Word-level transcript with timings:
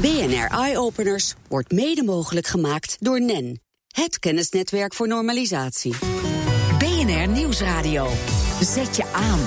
BNR 0.00 0.46
Eye 0.58 0.78
Openers 0.78 1.34
wordt 1.48 1.72
mede 1.72 2.02
mogelijk 2.04 2.46
gemaakt 2.46 2.96
door 3.00 3.20
NEN, 3.20 3.60
het 3.88 4.18
kennisnetwerk 4.18 4.94
voor 4.94 5.08
normalisatie. 5.08 5.94
BNR 6.78 7.28
Nieuwsradio. 7.28 8.08
Zet 8.60 8.96
je 8.96 9.06
aan. 9.12 9.38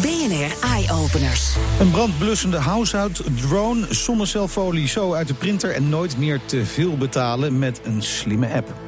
BNR 0.00 0.68
Eye 0.68 0.92
Openers. 0.92 1.56
Een 1.80 1.90
brandblussende 1.90 2.58
house-out 2.58 3.22
drone, 3.40 3.94
zonnecelfolie 3.94 4.88
zo 4.88 5.12
uit 5.12 5.28
de 5.28 5.34
printer 5.34 5.74
en 5.74 5.88
nooit 5.88 6.18
meer 6.18 6.40
te 6.44 6.64
veel 6.64 6.96
betalen 6.96 7.58
met 7.58 7.80
een 7.84 8.02
slimme 8.02 8.48
app. 8.48 8.85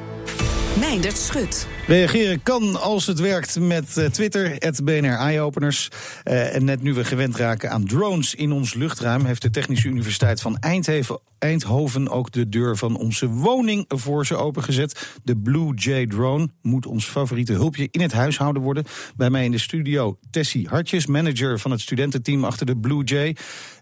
Meindert 0.79 1.17
Schut. 1.17 1.67
Reageren 1.87 2.43
kan 2.43 2.81
als 2.81 3.05
het 3.05 3.19
werkt 3.19 3.59
met 3.59 3.97
eh, 3.97 4.05
Twitter, 4.05 4.55
het 4.57 4.83
BNR 4.83 5.15
Eyeopeners. 5.15 5.89
Uh, 6.23 6.55
en 6.55 6.65
net 6.65 6.81
nu 6.81 6.93
we 6.93 7.05
gewend 7.05 7.35
raken 7.35 7.71
aan 7.71 7.85
drones 7.85 8.35
in 8.35 8.51
ons 8.51 8.73
luchtruim... 8.73 9.25
heeft 9.25 9.41
de 9.41 9.49
Technische 9.49 9.87
Universiteit 9.87 10.41
van 10.41 10.57
Eindhoven, 10.57 11.19
Eindhoven 11.39 12.09
ook 12.09 12.31
de 12.31 12.49
deur 12.49 12.77
van 12.77 12.97
onze 12.97 13.27
woning 13.27 13.85
voor 13.87 14.25
ze 14.25 14.35
opengezet. 14.35 15.19
De 15.23 15.37
Blue 15.37 15.73
Jay 15.73 16.07
drone 16.07 16.49
moet 16.61 16.85
ons 16.85 17.05
favoriete 17.05 17.53
hulpje 17.53 17.87
in 17.91 18.01
het 18.01 18.13
huishouden 18.13 18.61
worden. 18.61 18.85
Bij 19.15 19.29
mij 19.29 19.45
in 19.45 19.51
de 19.51 19.57
studio 19.57 20.17
Tessie 20.31 20.67
Hartjes, 20.67 21.05
manager 21.05 21.59
van 21.59 21.71
het 21.71 21.81
studententeam 21.81 22.43
achter 22.43 22.65
de 22.65 22.77
Blue 22.77 23.03
Jay. 23.03 23.35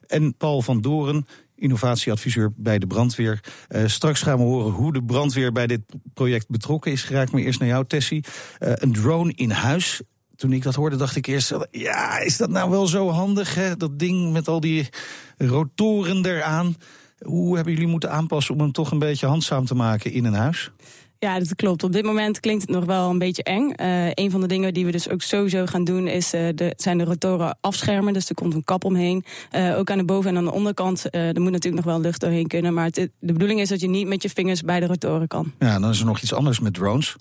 En 0.08 0.38
Paul 0.38 0.62
van 0.62 0.82
Doren, 0.82 1.26
innovatieadviseur 1.58 2.52
bij 2.56 2.80
de 2.80 2.88
brandweer. 2.88 3.40
Uh, 3.70 3.88
straks 3.88 4.22
gaan 4.22 4.38
we 4.38 4.44
horen 4.44 4.72
hoe 4.72 4.94
de 4.94 5.04
brandweer 5.04 5.52
bij 5.52 5.68
dit 5.68 5.82
project 6.14 6.50
betrokken 6.50 6.92
is 6.92 7.04
geraakt. 7.04 7.32
Maar 7.32 7.42
eerst 7.42 7.60
naar 7.60 7.68
jou, 7.68 7.86
Tessie. 7.88 8.26
Uh, 8.60 8.72
een 8.76 8.94
drone 8.94 9.34
in 9.36 9.52
huis. 9.52 10.02
Toen 10.36 10.54
ik 10.54 10.64
dat 10.64 10.76
hoorde, 10.76 10.96
dacht 10.96 11.16
ik 11.16 11.26
eerst: 11.26 11.54
ja, 11.72 12.20
is 12.20 12.38
dat 12.38 12.50
nou 12.50 12.70
wel 12.70 12.88
zo 12.88 13.10
handig? 13.10 13.56
Hè? 13.56 13.78
Dat 13.78 14.00
ding 14.00 14.32
met 14.32 14.48
al 14.48 14.60
die 14.60 14.90
rotoren 15.38 16.26
eraan. 16.26 16.76
Hoe 17.20 17.56
hebben 17.56 17.74
jullie 17.74 17.88
moeten 17.88 18.12
aanpassen 18.12 18.54
om 18.54 18.60
hem 18.60 18.72
toch 18.72 18.92
een 18.92 19.00
beetje 19.00 19.28
handzaam 19.28 19.66
te 19.66 19.76
maken 19.76 20.12
in 20.12 20.26
een 20.26 20.34
huis? 20.34 20.72
Ja, 21.20 21.40
dat 21.40 21.56
klopt. 21.56 21.84
Op 21.84 21.92
dit 21.92 22.06
moment 22.06 22.40
klinkt 22.40 22.62
het 22.62 22.72
nog 22.72 22.86
wel 22.86 23.10
een 23.10 23.18
beetje 23.18 23.44
eng. 23.44 23.74
Uh, 23.82 24.12
een 24.14 24.32
van 24.32 24.42
de 24.42 24.48
dingen 24.48 24.74
die 24.74 24.86
we 24.86 24.92
dus 24.92 25.10
ook 25.10 25.22
sowieso 25.22 25.66
gaan 25.66 25.84
doen 25.84 26.08
is, 26.08 26.34
uh, 26.34 26.48
de, 26.56 26.74
zijn 26.78 26.98
de 26.98 27.04
rotoren 27.04 27.58
afschermen. 27.62 28.14
Dus 28.14 28.30
er 28.30 28.36
komt 28.36 28.54
een 28.54 28.64
kap 28.64 28.84
omheen. 28.84 29.26
Uh, 29.52 29.78
ook 29.78 29.92
aan 29.92 29.98
de 29.98 30.06
boven- 30.06 30.30
en 30.30 30.38
aan 30.38 30.46
de 30.46 30.52
onderkant. 30.52 31.06
er 31.12 31.42
moet 31.42 31.52
natuurlijk 31.52 31.86
nog 31.86 31.94
wel 31.94 32.02
lucht 32.02 32.22
doorheen 32.22 32.48
kunnen. 32.48 32.74
Maar 32.74 32.92
de 32.92 33.10
bedoeling 33.20 33.60
is 33.60 33.70
dat 33.70 33.80
je 33.80 33.88
niet 33.88 34.08
met 34.08 34.22
je 34.22 34.30
vingers 34.30 34.62
bij 34.62 34.80
de 34.80 34.86
rotoren 34.86 35.28
kan. 35.28 35.52
Ja, 35.60 35.80
dan 35.80 35.90
is 35.90 36.00
er 36.00 36.06
nog 36.06 36.22
iets 36.22 36.34
anders 36.34 36.60
met 36.60 36.74
drones. 36.74 37.16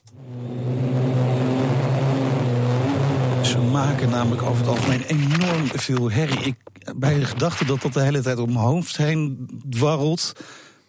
Ze 3.43 3.59
maken 3.59 4.11
namelijk 4.11 4.43
over 4.43 4.59
het 4.59 4.69
algemeen 4.69 5.03
enorm 5.03 5.67
veel 5.67 6.11
herrie. 6.11 6.41
Ik, 6.41 6.57
bij 6.97 7.19
de 7.19 7.25
gedachte 7.25 7.65
dat 7.65 7.83
dat 7.83 7.93
de 7.93 8.01
hele 8.01 8.21
tijd 8.21 8.39
om 8.39 8.53
mijn 8.53 8.65
hoofd 8.65 8.97
heen 8.97 9.49
dwarrelt 9.71 10.33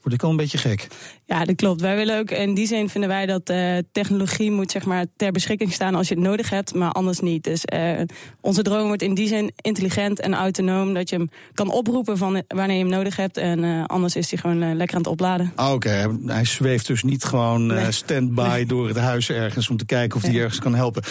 word 0.08 0.20
ik 0.20 0.26
al 0.26 0.30
een 0.30 0.38
beetje 0.38 0.58
gek. 0.58 0.88
Ja, 1.26 1.46
dat 1.46 1.56
klopt. 1.56 1.82
Wij 1.82 1.96
willen 1.96 2.20
ook, 2.20 2.32
in 2.32 2.54
die 2.54 2.68
zin 2.68 2.90
vinden 2.90 3.10
wij 3.10 3.26
dat 3.26 3.50
uh, 3.50 3.78
technologie 3.92 4.52
moet 4.52 4.72
zeg 4.72 4.86
maar 4.86 5.06
ter 5.16 5.32
beschikking 5.32 5.74
staan 5.74 5.96
als 5.96 6.08
je 6.08 6.14
het 6.14 6.24
nodig 6.24 6.50
hebt, 6.50 6.74
maar 6.74 6.92
anders 6.92 7.20
niet. 7.20 7.44
Dus 7.44 7.64
uh, 7.74 8.02
onze 8.42 8.62
drone 8.62 8.84
wordt 8.84 9.02
in 9.02 9.14
die 9.14 9.28
zin 9.28 9.52
intelligent 9.62 10.20
en 10.20 10.34
autonoom 10.34 10.94
dat 10.94 11.10
je 11.10 11.16
hem 11.16 11.30
kan 11.54 11.72
oproepen 11.72 12.18
van 12.18 12.44
wanneer 12.48 12.78
je 12.78 12.84
hem 12.84 12.92
nodig 12.92 13.16
hebt 13.16 13.38
en 13.38 13.64
uh, 13.64 13.84
anders 13.86 14.16
is 14.16 14.30
hij 14.30 14.40
gewoon 14.40 14.76
lekker 14.76 14.96
aan 14.96 15.02
het 15.02 15.12
opladen. 15.12 15.52
Ah, 15.56 15.74
Oké, 15.74 15.76
okay. 15.76 16.18
hij 16.26 16.46
zweeft 16.46 16.88
dus 16.88 17.04
niet 17.04 17.24
gewoon 17.24 17.66
nee. 17.66 17.92
stand-by 17.92 18.48
nee. 18.48 18.66
door 18.66 18.88
het 18.88 18.98
huis 18.98 19.30
ergens 19.30 19.70
om 19.70 19.78
te 19.78 19.86
kijken 19.86 20.18
of 20.18 20.24
hij 20.24 20.36
ergens 20.36 20.60
kan 20.60 20.76
helpen. 20.76 21.04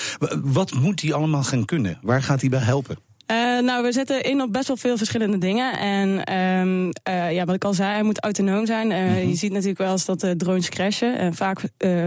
Wat 0.42 0.74
moet 0.74 1.02
hij 1.02 1.12
allemaal 1.12 1.42
gaan 1.42 1.64
kunnen? 1.64 1.98
Waar 2.02 2.22
gaat 2.22 2.40
hij 2.40 2.50
bij 2.50 2.60
helpen? 2.60 2.96
Uh, 3.30 3.36
nou, 3.62 3.82
we 3.82 3.92
zetten 3.92 4.22
in 4.22 4.40
op 4.40 4.52
best 4.52 4.68
wel 4.68 4.76
veel 4.76 4.96
verschillende 4.96 5.38
dingen. 5.38 5.78
En 5.78 6.34
um, 6.34 6.92
uh, 7.08 7.32
ja, 7.32 7.44
wat 7.44 7.54
ik 7.54 7.64
al 7.64 7.74
zei, 7.74 7.92
hij 7.92 8.02
moet 8.02 8.20
autonoom 8.20 8.66
zijn. 8.66 8.90
Uh, 8.90 8.98
mm-hmm. 8.98 9.28
Je 9.28 9.34
ziet 9.34 9.52
natuurlijk 9.52 9.78
wel 9.78 9.90
eens 9.90 10.04
dat 10.04 10.34
drones 10.36 10.68
crashen. 10.68 11.18
En 11.18 11.34
vaak 11.34 11.60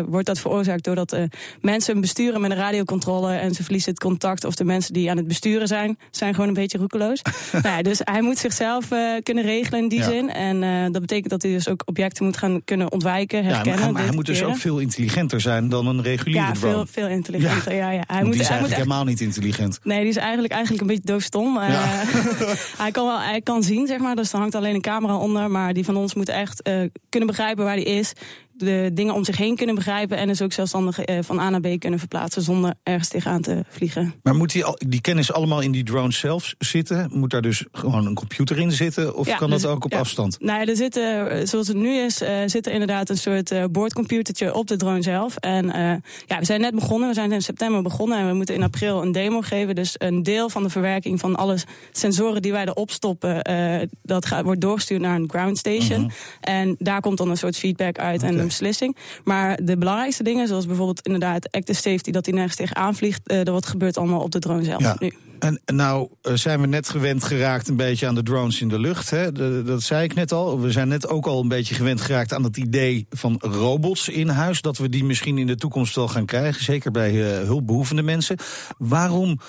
wordt 0.07 0.25
dat 0.25 0.39
veroorzaakt 0.39 0.83
doordat 0.83 1.17
mensen 1.61 1.91
hem 1.91 2.01
besturen 2.01 2.41
met 2.41 2.51
een 2.51 2.57
radiocontrole 2.57 3.33
en 3.33 3.53
ze 3.53 3.63
verliezen 3.63 3.91
het 3.91 3.99
contact. 3.99 4.43
Of 4.43 4.55
de 4.55 4.63
mensen 4.63 4.93
die 4.93 5.09
aan 5.09 5.17
het 5.17 5.27
besturen 5.27 5.67
zijn, 5.67 5.97
zijn 6.11 6.33
gewoon 6.33 6.47
een 6.47 6.53
beetje 6.53 6.77
roekeloos. 6.77 7.21
nou 7.51 7.75
ja, 7.75 7.81
dus 7.81 7.99
hij 8.03 8.21
moet 8.21 8.37
zichzelf 8.37 8.87
kunnen 9.23 9.43
regelen 9.43 9.79
in 9.79 9.89
die 9.89 9.99
ja. 9.99 10.09
zin. 10.09 10.33
En 10.33 10.91
dat 10.91 11.01
betekent 11.01 11.29
dat 11.29 11.41
hij 11.41 11.51
dus 11.51 11.67
ook 11.67 11.81
objecten 11.85 12.25
moet 12.25 12.37
gaan 12.37 12.61
kunnen 12.65 12.91
ontwijken, 12.91 13.43
herkennen. 13.43 13.73
Ja, 13.73 13.85
maar, 13.85 13.93
maar 13.93 14.03
hij 14.03 14.15
moet 14.15 14.25
dus 14.25 14.43
ook 14.43 14.57
veel 14.57 14.79
intelligenter 14.79 15.41
zijn 15.41 15.69
dan 15.69 15.87
een 15.87 16.01
reguliere 16.01 16.45
ja, 16.45 16.51
drone. 16.51 16.77
Ja, 16.77 16.85
veel, 16.85 17.03
veel 17.03 17.07
intelligenter. 17.07 17.73
Ja. 17.73 17.77
Ja, 17.79 17.91
ja. 17.91 18.03
Hij 18.07 18.23
moet, 18.23 18.31
die 18.31 18.41
is 18.41 18.47
hij 18.47 18.57
eigenlijk 18.57 18.59
moet 18.59 18.69
echt, 18.69 18.77
helemaal 18.77 19.03
niet 19.03 19.21
intelligent. 19.21 19.79
Nee, 19.83 19.99
die 19.99 20.09
is 20.09 20.15
eigenlijk, 20.15 20.53
eigenlijk 20.53 20.81
een 20.81 20.87
beetje 20.87 21.07
doofstom. 21.09 21.59
Ja. 21.59 21.69
Uh, 21.69 22.01
hij, 22.83 22.91
kan 22.91 23.05
wel, 23.05 23.19
hij 23.19 23.41
kan 23.41 23.63
zien, 23.63 23.87
zeg 23.87 23.99
maar, 23.99 24.15
dus 24.15 24.33
er 24.33 24.39
hangt 24.39 24.55
alleen 24.55 24.75
een 24.75 24.81
camera 24.81 25.17
onder. 25.17 25.51
Maar 25.51 25.73
die 25.73 25.85
van 25.85 25.95
ons 25.95 26.13
moet 26.13 26.29
echt 26.29 26.67
uh, 26.67 26.89
kunnen 27.09 27.29
begrijpen 27.29 27.63
waar 27.63 27.75
hij 27.75 27.83
is 27.83 28.13
de 28.59 28.91
dingen 28.93 29.13
om 29.13 29.23
zich 29.23 29.37
heen 29.37 29.55
kunnen 29.55 29.75
begrijpen 29.75 30.17
en 30.17 30.27
dus 30.27 30.41
ook 30.41 30.53
zelfstandig 30.53 31.07
uh, 31.09 31.17
van 31.21 31.39
A 31.39 31.49
naar 31.49 31.59
B 31.59 31.79
kunnen 31.79 31.99
verplaatsen 31.99 32.41
zonder 32.41 32.73
ergens 32.83 33.07
tegenaan 33.09 33.41
te 33.41 33.63
vliegen. 33.69 34.13
Maar 34.23 34.35
moet 34.35 34.51
die, 34.51 34.63
die 34.77 35.01
kennis 35.01 35.31
allemaal 35.31 35.61
in 35.61 35.71
die 35.71 35.83
drone 35.83 36.11
zelf 36.11 36.53
zitten? 36.57 37.09
Moet 37.13 37.29
daar 37.29 37.41
dus 37.41 37.65
gewoon 37.71 38.05
een 38.05 38.13
computer 38.13 38.59
in 38.59 38.71
zitten? 38.71 39.15
Of 39.15 39.27
ja, 39.27 39.35
kan 39.35 39.49
dus, 39.49 39.61
dat 39.61 39.71
ook 39.71 39.85
op 39.85 39.91
ja. 39.91 39.99
afstand? 39.99 40.39
Nou 40.39 40.59
ja, 40.59 40.65
er 40.65 40.75
zitten, 40.75 41.47
zoals 41.47 41.67
het 41.67 41.77
nu 41.77 41.97
is, 41.97 42.21
uh, 42.21 42.29
zit 42.45 42.65
er 42.65 42.71
inderdaad 42.71 43.09
een 43.09 43.17
soort 43.17 43.71
boordcomputertje 43.71 44.53
op 44.53 44.67
de 44.67 44.75
drone 44.75 45.01
zelf. 45.01 45.35
En 45.35 45.65
ja, 46.25 46.39
we 46.39 46.45
zijn 46.45 46.61
net 46.61 46.75
begonnen, 46.75 47.07
we 47.07 47.13
zijn 47.13 47.31
in 47.31 47.41
september 47.41 47.81
begonnen 47.81 48.17
en 48.17 48.27
we 48.27 48.33
moeten 48.33 48.55
in 48.55 48.63
april 48.63 49.01
een 49.01 49.11
demo 49.11 49.41
geven. 49.41 49.75
Dus 49.75 49.95
een 49.97 50.23
deel 50.23 50.49
van 50.49 50.63
de 50.63 50.69
verwerking 50.69 51.19
van 51.19 51.35
alle 51.35 51.57
sensoren 51.91 52.41
die 52.41 52.51
wij 52.51 52.65
erop 52.65 52.91
stoppen, 52.91 53.43
dat 54.01 54.25
gaat, 54.25 54.43
wordt 54.43 54.61
doorgestuurd 54.61 55.01
naar 55.01 55.15
een 55.15 55.29
ground 55.29 55.57
station. 55.57 55.99
Mm-hmm. 55.99 56.15
En 56.41 56.75
daar 56.79 57.01
komt 57.01 57.17
dan 57.17 57.29
een 57.29 57.37
soort 57.37 57.57
feedback 57.57 57.97
uit 57.97 58.23
okay. 58.23 58.37
en 58.37 58.48
beslissing. 58.49 58.97
Maar 59.23 59.59
de 59.63 59.77
belangrijkste 59.77 60.23
dingen, 60.23 60.47
zoals 60.47 60.65
bijvoorbeeld 60.65 61.01
inderdaad 61.01 61.51
active 61.51 61.81
safety, 61.81 62.11
dat 62.11 62.25
hij 62.25 62.35
nergens 62.35 62.55
tegenaan 62.55 62.95
vliegt, 62.95 63.31
uh, 63.31 63.41
wat 63.43 63.65
gebeurt 63.65 63.97
allemaal 63.97 64.21
op 64.21 64.31
de 64.31 64.39
drone 64.39 64.63
zelf 64.63 64.81
ja. 64.81 64.95
nu. 64.99 65.13
En 65.39 65.61
nou 65.65 66.07
zijn 66.21 66.61
we 66.61 66.67
net 66.67 66.89
gewend 66.89 67.23
geraakt 67.23 67.67
een 67.67 67.75
beetje 67.75 68.07
aan 68.07 68.15
de 68.15 68.23
drones 68.23 68.61
in 68.61 68.67
de 68.67 68.79
lucht. 68.79 69.09
Hè? 69.09 69.31
De, 69.31 69.63
dat 69.65 69.81
zei 69.81 70.03
ik 70.03 70.13
net 70.13 70.31
al. 70.31 70.59
We 70.59 70.71
zijn 70.71 70.87
net 70.87 71.07
ook 71.07 71.25
al 71.25 71.41
een 71.41 71.47
beetje 71.47 71.75
gewend 71.75 72.01
geraakt 72.01 72.33
aan 72.33 72.43
het 72.43 72.57
idee 72.57 73.05
van 73.09 73.37
robots 73.39 74.09
in 74.09 74.27
huis. 74.27 74.61
Dat 74.61 74.77
we 74.77 74.89
die 74.89 75.03
misschien 75.03 75.37
in 75.37 75.47
de 75.47 75.55
toekomst 75.55 75.95
wel 75.95 76.07
gaan 76.07 76.25
krijgen. 76.25 76.63
Zeker 76.63 76.91
bij 76.91 77.13
uh, 77.13 77.45
hulpbehoevende 77.45 78.01
mensen. 78.01 78.37
Waarom 78.77 79.39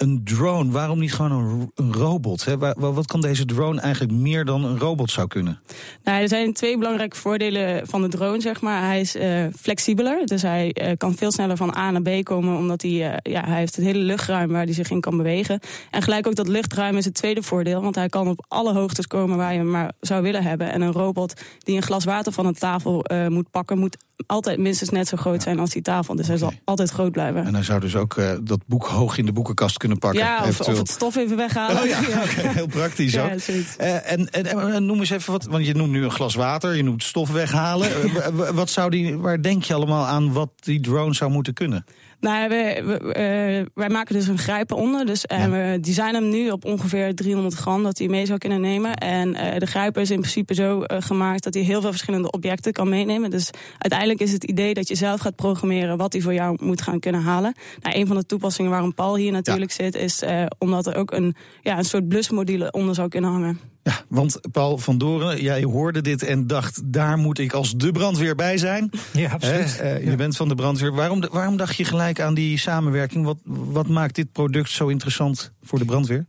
een 0.00 0.20
drone? 0.24 0.70
Waarom 0.70 0.98
niet 0.98 1.12
gewoon 1.12 1.70
een, 1.74 1.92
robot? 1.92 2.44
Hè? 2.44 2.58
Wat 2.74 3.06
kan 3.06 3.20
deze 3.20 3.44
drone 3.44 3.80
eigenlijk 3.80 4.12
meer 4.12 4.44
dan 4.44 4.64
een 4.64 4.78
robot 4.78 5.10
zou 5.10 5.26
kunnen? 5.26 5.60
Nou, 6.04 6.22
er 6.22 6.28
zijn 6.28 6.52
twee 6.52 6.78
belangrijke 6.78 7.16
voordelen 7.16 7.86
van 7.86 8.02
de 8.02 8.08
drone, 8.08 8.40
zeg 8.40 8.60
maar. 8.60 8.84
Hij 8.84 9.00
is 9.00 9.16
uh, 9.16 9.46
flexibeler, 9.58 10.26
dus 10.26 10.42
hij 10.42 10.76
uh, 10.82 10.90
kan 10.96 11.14
veel 11.14 11.32
sneller 11.32 11.56
van 11.56 11.76
A 11.76 11.90
naar 11.90 12.02
B 12.02 12.24
komen, 12.24 12.56
omdat 12.56 12.82
hij, 12.82 12.90
uh, 12.90 13.14
ja, 13.22 13.44
hij 13.44 13.58
heeft 13.58 13.76
het 13.76 13.84
hele 13.84 13.98
luchtruim 13.98 14.48
waar 14.48 14.64
hij 14.64 14.74
zich 14.74 14.90
in 14.90 15.00
kan 15.00 15.16
bewegen. 15.16 15.60
En 15.90 16.02
gelijk 16.02 16.26
ook 16.26 16.34
dat 16.34 16.48
luchtruim 16.48 16.96
is 16.96 17.04
het 17.04 17.14
tweede 17.14 17.42
voordeel, 17.42 17.82
want 17.82 17.94
hij 17.94 18.08
kan 18.08 18.28
op 18.28 18.44
alle 18.48 18.72
hoogtes 18.72 19.06
komen 19.06 19.36
waar 19.36 19.52
je 19.52 19.58
hem 19.58 19.70
maar 19.70 19.92
zou 20.00 20.22
willen 20.22 20.42
hebben. 20.42 20.72
En 20.72 20.80
een 20.80 20.92
robot 20.92 21.40
die 21.58 21.76
een 21.76 21.82
glas 21.82 22.04
water 22.04 22.32
van 22.32 22.46
een 22.46 22.54
tafel 22.54 23.04
moet 23.28 23.50
pakken, 23.50 23.78
moet 23.78 23.96
altijd 24.26 24.58
minstens 24.58 24.90
net 24.90 25.08
zo 25.08 25.16
groot 25.16 25.42
zijn 25.42 25.58
als 25.58 25.70
die 25.70 25.82
tafel. 25.82 26.14
Dus 26.14 26.26
hij 26.26 26.36
okay. 26.36 26.48
zal 26.48 26.58
altijd 26.64 26.90
groot 26.90 27.12
blijven. 27.12 27.44
En 27.44 27.54
hij 27.54 27.62
zou 27.62 27.80
dus 27.80 27.96
ook 27.96 28.16
uh, 28.16 28.32
dat 28.42 28.60
boek 28.66 28.86
hoog 28.86 29.18
in 29.18 29.26
de 29.26 29.32
boekenkast 29.32 29.76
kunnen 29.76 29.98
pakken. 29.98 30.20
Ja, 30.20 30.44
of, 30.46 30.60
of 30.60 30.78
het 30.78 30.88
stof 30.88 31.16
even 31.16 31.36
weghalen. 31.36 31.82
Oh, 31.82 31.88
ja. 31.88 31.98
Okay, 32.20 32.52
heel 32.54 32.66
praktisch 32.66 33.18
ook. 33.18 33.30
Uh, 33.30 34.10
en, 34.12 34.30
en, 34.30 34.46
en, 34.46 34.86
noem 34.86 34.98
eens 34.98 35.10
even 35.10 35.32
wat, 35.32 35.44
want 35.44 35.66
je 35.66 35.74
noemt 35.74 35.90
nu 35.90 36.04
een 36.04 36.10
glas 36.10 36.34
water, 36.34 36.76
je 36.76 36.82
noemt 36.82 37.02
stof 37.02 37.30
weghalen. 37.30 37.90
wat 38.54 38.70
zou 38.70 38.90
die, 38.90 39.16
waar 39.16 39.42
denk 39.42 39.62
je 39.62 39.74
allemaal 39.74 40.06
aan 40.06 40.32
wat 40.32 40.50
die 40.56 40.80
drone 40.80 41.14
zou 41.14 41.30
moeten 41.30 41.52
kunnen? 41.52 41.84
Nou, 42.20 42.48
we, 42.48 42.82
we, 42.84 43.00
uh, 43.04 43.66
wij 43.74 43.88
maken 43.88 44.14
dus 44.14 44.26
een 44.26 44.38
grijper 44.38 44.76
onder. 44.76 45.06
Dus, 45.06 45.26
en 45.26 45.50
ja. 45.50 45.72
we 45.72 45.80
designen 45.80 46.14
hem 46.14 46.28
nu 46.28 46.50
op 46.50 46.64
ongeveer 46.64 47.14
300 47.14 47.54
gram 47.54 47.82
dat 47.82 47.98
hij 47.98 48.08
mee 48.08 48.26
zou 48.26 48.38
kunnen 48.38 48.60
nemen. 48.60 48.94
En 48.94 49.28
uh, 49.28 49.58
de 49.58 49.66
grijper 49.66 50.02
is 50.02 50.10
in 50.10 50.20
principe 50.20 50.54
zo 50.54 50.78
uh, 50.78 50.96
gemaakt 51.00 51.44
dat 51.44 51.54
hij 51.54 51.62
heel 51.62 51.80
veel 51.80 51.90
verschillende 51.90 52.30
objecten 52.30 52.72
kan 52.72 52.88
meenemen. 52.88 53.30
Dus 53.30 53.50
uiteindelijk 53.78 54.20
is 54.20 54.32
het 54.32 54.44
idee 54.44 54.74
dat 54.74 54.88
je 54.88 54.94
zelf 54.94 55.20
gaat 55.20 55.36
programmeren 55.36 55.96
wat 55.96 56.12
hij 56.12 56.22
voor 56.22 56.34
jou 56.34 56.56
moet 56.64 56.82
gaan 56.82 57.00
kunnen 57.00 57.20
halen. 57.20 57.54
Nou, 57.80 57.96
een 57.96 58.06
van 58.06 58.16
de 58.16 58.26
toepassingen 58.26 58.70
waarom 58.70 58.94
Paul 58.94 59.16
hier 59.16 59.32
natuurlijk 59.32 59.70
ja. 59.70 59.84
zit, 59.84 59.94
is 59.94 60.22
omdat 60.58 60.86
er 60.86 60.96
ook 60.96 61.12
een, 61.12 61.34
ja, 61.62 61.78
een 61.78 61.84
soort 61.84 62.08
blusmodule 62.08 62.70
onder 62.70 62.94
zou 62.94 63.08
kunnen 63.08 63.30
hangen. 63.30 63.60
Ja, 63.82 64.04
want 64.08 64.40
Paul 64.52 64.78
van 64.78 64.98
Doren, 64.98 65.42
jij 65.42 65.62
hoorde 65.62 66.00
dit 66.00 66.22
en 66.22 66.46
dacht... 66.46 66.92
daar 66.92 67.18
moet 67.18 67.38
ik 67.38 67.52
als 67.52 67.74
de 67.76 67.92
brandweer 67.92 68.34
bij 68.34 68.58
zijn. 68.58 68.90
Ja, 69.12 69.30
absoluut. 69.30 69.80
Uh, 69.82 70.04
je 70.04 70.10
ja. 70.10 70.16
bent 70.16 70.36
van 70.36 70.48
de 70.48 70.54
brandweer. 70.54 70.94
Waarom, 70.94 71.20
waarom 71.30 71.56
dacht 71.56 71.76
je 71.76 71.84
gelijk 71.84 72.20
aan 72.20 72.34
die 72.34 72.58
samenwerking? 72.58 73.24
Wat, 73.24 73.38
wat 73.44 73.88
maakt 73.88 74.14
dit 74.14 74.32
product 74.32 74.70
zo 74.70 74.88
interessant 74.88 75.52
voor 75.62 75.78
de 75.78 75.84
brandweer? 75.84 76.26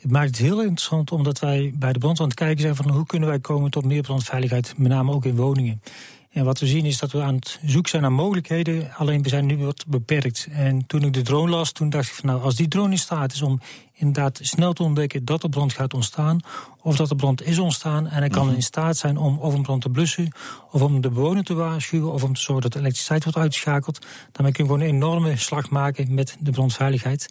Het 0.00 0.10
maakt 0.10 0.26
het 0.26 0.38
heel 0.38 0.60
interessant 0.60 1.10
omdat 1.10 1.38
wij 1.38 1.72
bij 1.74 1.92
de 1.92 1.98
brandweer 1.98 2.22
aan 2.22 2.32
het 2.32 2.38
kijken 2.38 2.60
zijn... 2.60 2.76
van 2.76 2.90
hoe 2.90 3.06
kunnen 3.06 3.28
wij 3.28 3.40
komen 3.40 3.70
tot 3.70 3.84
meer 3.84 4.02
brandveiligheid, 4.02 4.74
met 4.76 4.88
name 4.88 5.12
ook 5.12 5.24
in 5.24 5.36
woningen. 5.36 5.82
En 6.30 6.44
wat 6.44 6.60
we 6.60 6.66
zien 6.66 6.84
is 6.84 6.98
dat 6.98 7.12
we 7.12 7.22
aan 7.22 7.34
het 7.34 7.58
zoeken 7.64 7.90
zijn 7.90 8.02
naar 8.02 8.12
mogelijkheden, 8.12 8.94
alleen 8.94 9.22
we 9.22 9.28
zijn 9.28 9.46
nu 9.46 9.56
wat 9.56 9.84
beperkt. 9.86 10.48
En 10.50 10.86
toen 10.86 11.02
ik 11.02 11.12
de 11.12 11.22
drone 11.22 11.50
las, 11.50 11.72
toen 11.72 11.90
dacht 11.90 12.08
ik 12.08 12.14
van 12.14 12.28
nou, 12.28 12.42
als 12.42 12.54
die 12.54 12.68
drone 12.68 12.90
in 12.90 12.98
staat 12.98 13.32
is 13.32 13.42
om 13.42 13.60
inderdaad 13.98 14.38
snel 14.42 14.72
te 14.72 14.82
ontdekken 14.82 15.24
dat 15.24 15.42
er 15.42 15.48
brand 15.48 15.72
gaat 15.72 15.94
ontstaan. 15.94 16.40
Of 16.82 16.96
dat 16.96 17.10
er 17.10 17.16
brand 17.16 17.42
is 17.42 17.58
ontstaan. 17.58 18.06
En 18.06 18.18
hij 18.18 18.28
kan 18.28 18.46
mhm. 18.46 18.54
in 18.54 18.62
staat 18.62 18.96
zijn 18.96 19.16
om 19.16 19.38
of 19.38 19.54
een 19.54 19.62
brand 19.62 19.82
te 19.82 19.90
blussen. 19.90 20.32
Of 20.70 20.82
om 20.82 21.00
de 21.00 21.08
bewoner 21.08 21.44
te 21.44 21.54
waarschuwen. 21.54 22.12
Of 22.12 22.22
om 22.22 22.34
te 22.34 22.40
zorgen 22.40 22.62
dat 22.62 22.72
de 22.72 22.78
elektriciteit 22.78 23.24
wordt 23.24 23.38
uitgeschakeld. 23.38 24.06
Daarmee 24.32 24.52
kun 24.52 24.64
je 24.64 24.70
gewoon 24.70 24.86
een 24.86 24.94
enorme 24.94 25.36
slag 25.36 25.70
maken 25.70 26.14
met 26.14 26.36
de 26.40 26.50
brandveiligheid. 26.50 27.28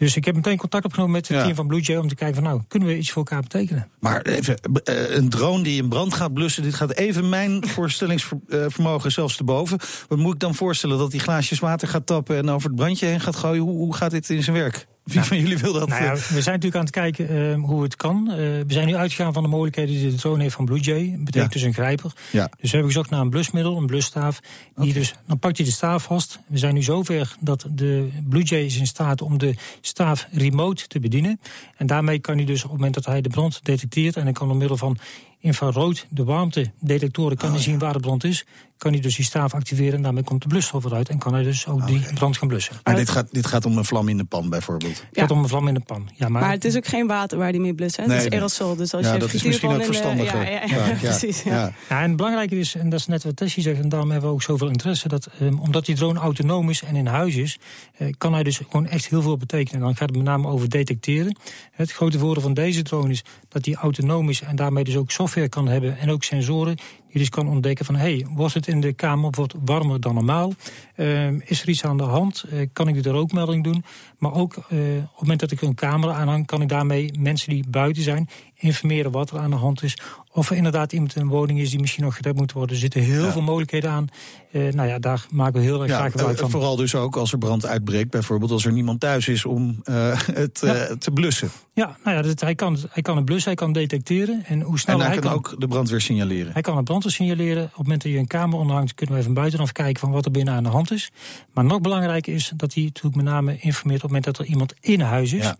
Dus 0.00 0.16
ik 0.16 0.24
heb 0.24 0.34
meteen 0.34 0.56
contact 0.56 0.84
opgenomen 0.84 1.12
met 1.12 1.28
het 1.28 1.42
team 1.42 1.54
van 1.54 1.66
Blue 1.66 1.80
Jay 1.80 1.96
om 1.96 2.08
te 2.08 2.14
kijken 2.14 2.34
van 2.34 2.44
nou, 2.44 2.62
kunnen 2.68 2.88
we 2.88 2.96
iets 2.96 3.10
voor 3.10 3.22
elkaar 3.22 3.42
betekenen? 3.42 3.88
Maar 3.98 4.22
even, 4.22 4.56
eh, 4.84 5.14
een 5.14 5.28
drone 5.28 5.62
die 5.62 5.82
in 5.82 5.88
brand 5.88 6.14
gaat 6.14 6.34
blussen, 6.34 6.62
dit 6.62 6.74
gaat 6.74 6.94
even 6.94 7.28
mijn 7.28 7.66
voorstellingsvermogen 7.74 9.12
zelfs 9.12 9.36
te 9.36 9.44
boven. 9.44 9.78
Wat 10.08 10.18
moet 10.18 10.34
ik 10.34 10.40
dan 10.40 10.54
voorstellen? 10.54 10.98
Dat 10.98 11.10
die 11.10 11.20
glaasjes 11.20 11.58
water 11.58 11.88
gaat 11.88 12.06
tappen 12.06 12.36
en 12.36 12.50
over 12.50 12.68
het 12.68 12.76
brandje 12.76 13.06
heen 13.06 13.20
gaat 13.20 13.36
gooien? 13.36 13.62
Hoe, 13.62 13.76
hoe 13.76 13.94
gaat 13.94 14.10
dit 14.10 14.30
in 14.30 14.42
zijn 14.42 14.56
werk? 14.56 14.86
Wie 15.12 15.22
van 15.22 15.38
jullie 15.38 15.58
wil 15.58 15.72
dat? 15.72 15.88
Nou 15.88 16.02
ja, 16.02 16.12
we 16.12 16.18
zijn 16.18 16.34
natuurlijk 16.44 16.74
aan 16.74 16.80
het 16.80 16.90
kijken 16.90 17.32
uh, 17.32 17.64
hoe 17.64 17.82
het 17.82 17.96
kan. 17.96 18.26
Uh, 18.28 18.36
we 18.36 18.64
zijn 18.66 18.86
nu 18.86 18.94
uitgegaan 18.94 19.32
van 19.32 19.42
de 19.42 19.48
mogelijkheden 19.48 19.94
die 19.94 20.10
de 20.10 20.16
drone 20.16 20.42
heeft 20.42 20.54
van 20.54 20.64
Blue 20.64 20.80
Jay. 20.80 21.10
Dat 21.10 21.24
betekent 21.24 21.52
dus 21.52 21.62
een 21.62 21.72
grijper. 21.74 22.12
Ja. 22.30 22.44
Dus 22.44 22.70
we 22.70 22.76
hebben 22.76 22.86
gezocht 22.86 23.10
naar 23.10 23.20
een 23.20 23.30
blusmiddel, 23.30 23.76
een 23.76 23.86
blusstaaf. 23.86 24.40
Die 24.76 24.92
dus, 24.92 25.14
dan 25.26 25.38
pakt 25.38 25.56
je 25.56 25.64
de 25.64 25.70
staaf 25.70 26.02
vast. 26.02 26.40
We 26.46 26.58
zijn 26.58 26.74
nu 26.74 26.82
zover 26.82 27.36
dat 27.40 27.66
de 27.70 28.08
Blue 28.28 28.42
Jay 28.42 28.64
is 28.64 28.76
in 28.76 28.86
staat 28.86 29.22
om 29.22 29.38
de 29.38 29.54
staaf 29.80 30.26
remote 30.32 30.86
te 30.86 31.00
bedienen. 31.00 31.40
En 31.76 31.86
daarmee 31.86 32.18
kan 32.18 32.36
hij 32.36 32.44
dus 32.44 32.64
op 32.64 32.70
het 32.70 32.78
moment 32.78 32.94
dat 32.94 33.06
hij 33.06 33.20
de 33.20 33.28
brand 33.28 33.60
detecteert... 33.62 34.16
en 34.16 34.22
hij 34.22 34.32
kan 34.32 34.48
door 34.48 34.56
middel 34.56 34.76
van 34.76 34.98
infrarood, 35.40 36.06
de 36.10 36.24
warmtedetectoren, 36.24 37.36
kan 37.36 37.52
oh, 37.52 37.56
zien 37.56 37.78
waar 37.78 37.92
de 37.92 38.00
brand 38.00 38.24
is 38.24 38.44
kan 38.80 38.92
hij 38.92 39.00
dus 39.00 39.16
die 39.16 39.24
staaf 39.24 39.54
activeren 39.54 39.94
en 39.94 40.02
daarmee 40.02 40.22
komt 40.22 40.42
de 40.42 40.48
blusstof 40.48 40.84
eruit. 40.84 41.08
En 41.08 41.18
kan 41.18 41.34
hij 41.34 41.42
dus 41.42 41.66
ook 41.66 41.86
die 41.86 42.02
brand 42.14 42.36
gaan 42.36 42.48
blussen. 42.48 42.76
Maar 42.82 42.96
dit 42.96 43.10
gaat, 43.10 43.28
dit 43.30 43.46
gaat 43.46 43.64
om 43.64 43.76
een 43.76 43.84
vlam 43.84 44.08
in 44.08 44.16
de 44.16 44.24
pan 44.24 44.48
bijvoorbeeld? 44.48 45.04
Het 45.08 45.18
gaat 45.18 45.30
om 45.30 45.38
een 45.38 45.48
vlam 45.48 45.68
in 45.68 45.74
de 45.74 45.80
pan, 45.80 46.10
ja. 46.14 46.28
Maar, 46.28 46.42
maar 46.42 46.50
het 46.50 46.64
is 46.64 46.76
ook 46.76 46.86
geen 46.86 47.06
water 47.06 47.38
waar 47.38 47.52
die 47.52 47.60
mee 47.60 47.74
blussen. 47.74 48.08
Nee, 48.08 48.16
het 48.16 48.26
is 48.26 48.32
aerosol. 48.32 48.76
Dus 48.76 48.94
als 48.94 49.06
ja, 49.06 49.12
je 49.12 49.18
dat 49.18 49.32
is 49.32 49.42
misschien 49.42 49.70
ook 49.70 49.84
verstandiger. 49.84 50.50
Ja, 50.50 50.64
ja, 50.66 50.86
ja, 50.86 50.94
precies. 51.00 51.42
Ja. 51.42 51.72
Ja. 51.88 52.02
en 52.02 52.08
het 52.08 52.16
belangrijke 52.16 52.58
is, 52.58 52.74
en 52.74 52.88
dat 52.88 53.00
is 53.00 53.06
net 53.06 53.24
wat 53.24 53.36
Tessie 53.36 53.62
zegt... 53.62 53.80
en 53.80 53.88
daarom 53.88 54.10
hebben 54.10 54.28
we 54.28 54.34
ook 54.34 54.42
zoveel 54.42 54.68
interesse... 54.68 55.08
dat 55.08 55.28
um, 55.40 55.58
omdat 55.58 55.86
die 55.86 55.94
drone 55.94 56.18
autonoom 56.18 56.70
is 56.70 56.82
en 56.82 56.96
in 56.96 57.06
huis 57.06 57.34
is... 57.34 57.58
Uh, 57.98 58.08
kan 58.18 58.32
hij 58.32 58.42
dus 58.42 58.56
gewoon 58.56 58.86
echt 58.86 59.08
heel 59.08 59.22
veel 59.22 59.36
betekenen. 59.36 59.80
En 59.80 59.86
dan 59.86 59.96
gaat 59.96 60.08
het 60.08 60.16
met 60.16 60.26
name 60.26 60.48
over 60.48 60.68
detecteren. 60.68 61.36
Het 61.72 61.92
grote 61.92 62.18
voordeel 62.18 62.42
van 62.42 62.54
deze 62.54 62.82
drone 62.82 63.10
is 63.10 63.24
dat 63.48 63.62
die 63.62 63.76
autonoom 63.76 64.28
is... 64.28 64.40
en 64.40 64.56
daarmee 64.56 64.84
dus 64.84 64.96
ook 64.96 65.10
software 65.10 65.29
kan 65.48 65.68
hebben 65.68 65.98
en 65.98 66.10
ook 66.10 66.24
sensoren 66.24 66.76
je 67.10 67.18
dus 67.18 67.28
kan 67.28 67.48
ontdekken 67.48 67.84
van... 67.84 67.96
hey, 67.96 68.26
wordt 68.30 68.54
het 68.54 68.66
in 68.66 68.80
de 68.80 68.92
kamer 68.92 69.30
wat 69.30 69.54
warmer 69.64 70.00
dan 70.00 70.14
normaal? 70.14 70.52
Uh, 70.96 71.30
is 71.50 71.62
er 71.62 71.68
iets 71.68 71.84
aan 71.84 71.96
de 71.96 72.02
hand? 72.02 72.44
Uh, 72.52 72.66
kan 72.72 72.88
ik 72.88 73.02
de 73.02 73.10
rookmelding 73.10 73.64
doen? 73.64 73.84
Maar 74.18 74.34
ook 74.34 74.56
uh, 74.56 74.62
op 74.62 75.10
het 75.10 75.20
moment 75.20 75.40
dat 75.40 75.50
ik 75.50 75.62
een 75.62 75.74
camera 75.74 76.12
aanhang... 76.12 76.46
kan 76.46 76.62
ik 76.62 76.68
daarmee 76.68 77.18
mensen 77.18 77.50
die 77.50 77.64
buiten 77.68 78.02
zijn 78.02 78.28
informeren 78.54 79.10
wat 79.10 79.30
er 79.30 79.38
aan 79.38 79.50
de 79.50 79.56
hand 79.56 79.82
is. 79.82 79.98
Of 80.32 80.50
er 80.50 80.56
inderdaad 80.56 80.92
iemand 80.92 81.16
in 81.16 81.22
een 81.22 81.28
woning 81.28 81.58
is 81.58 81.70
die 81.70 81.80
misschien 81.80 82.04
nog 82.04 82.16
gered 82.16 82.36
moet 82.36 82.52
worden. 82.52 82.74
Er 82.74 82.80
zitten 82.80 83.00
heel 83.00 83.30
veel 83.30 83.42
mogelijkheden 83.42 83.90
aan. 83.90 84.06
Uh, 84.52 84.72
nou 84.72 84.88
ja, 84.88 84.98
daar 84.98 85.26
maken 85.30 85.54
we 85.54 85.60
heel 85.60 85.82
erg 85.82 85.92
graag 85.92 86.10
gebruik 86.10 86.38
van. 86.38 86.50
Vooral 86.50 86.76
dus 86.76 86.94
ook 86.94 87.16
als 87.16 87.32
er 87.32 87.38
brand 87.38 87.66
uitbreekt. 87.66 88.10
Bijvoorbeeld 88.10 88.50
als 88.50 88.64
er 88.64 88.72
niemand 88.72 89.00
thuis 89.00 89.28
is 89.28 89.44
om 89.44 89.80
uh, 89.84 90.20
het 90.42 90.60
uh, 90.64 90.82
te 90.82 91.10
blussen. 91.10 91.50
Ja, 91.72 91.96
nou 92.04 92.16
ja, 92.16 92.22
dat, 92.22 92.40
hij, 92.40 92.54
kan, 92.54 92.78
hij 92.90 93.02
kan 93.02 93.16
het 93.16 93.24
blussen, 93.24 93.46
hij 93.46 93.54
kan 93.54 93.72
detecteren. 93.72 94.44
En, 94.44 94.60
hoe 94.60 94.78
snel 94.78 94.94
en 94.94 95.00
hij, 95.04 95.10
hij 95.10 95.20
kan, 95.20 95.32
ook 95.32 95.54
de 95.58 95.68
brandweer 95.68 96.00
signaleren. 96.00 96.52
Hij 96.52 96.62
kan 96.62 96.76
de 96.76 96.82
brandweer 96.82 97.12
signaleren. 97.12 97.62
Op 97.62 97.68
het 97.68 97.76
moment 97.76 98.02
dat 98.02 98.12
je 98.12 98.18
een 98.18 98.26
kamer 98.26 98.58
onderhangt... 98.58 98.94
kunnen 98.94 99.14
we 99.14 99.20
even 99.20 99.34
buitenaf 99.34 99.72
kijken 99.72 100.00
van 100.00 100.10
wat 100.10 100.24
er 100.24 100.30
binnen 100.30 100.54
aan 100.54 100.62
de 100.62 100.68
hand 100.68 100.90
is. 100.90 101.10
Maar 101.52 101.64
nog 101.64 101.80
belangrijker 101.80 102.34
is 102.34 102.52
dat 102.56 102.74
hij 102.74 102.82
natuurlijk 102.82 103.16
met 103.16 103.24
name 103.24 103.58
informeert... 103.58 104.04
op 104.04 104.10
het 104.10 104.18
moment 104.18 104.24
dat 104.24 104.38
er 104.38 104.52
iemand 104.52 104.74
in 104.80 105.00
huis 105.00 105.32
is. 105.32 105.52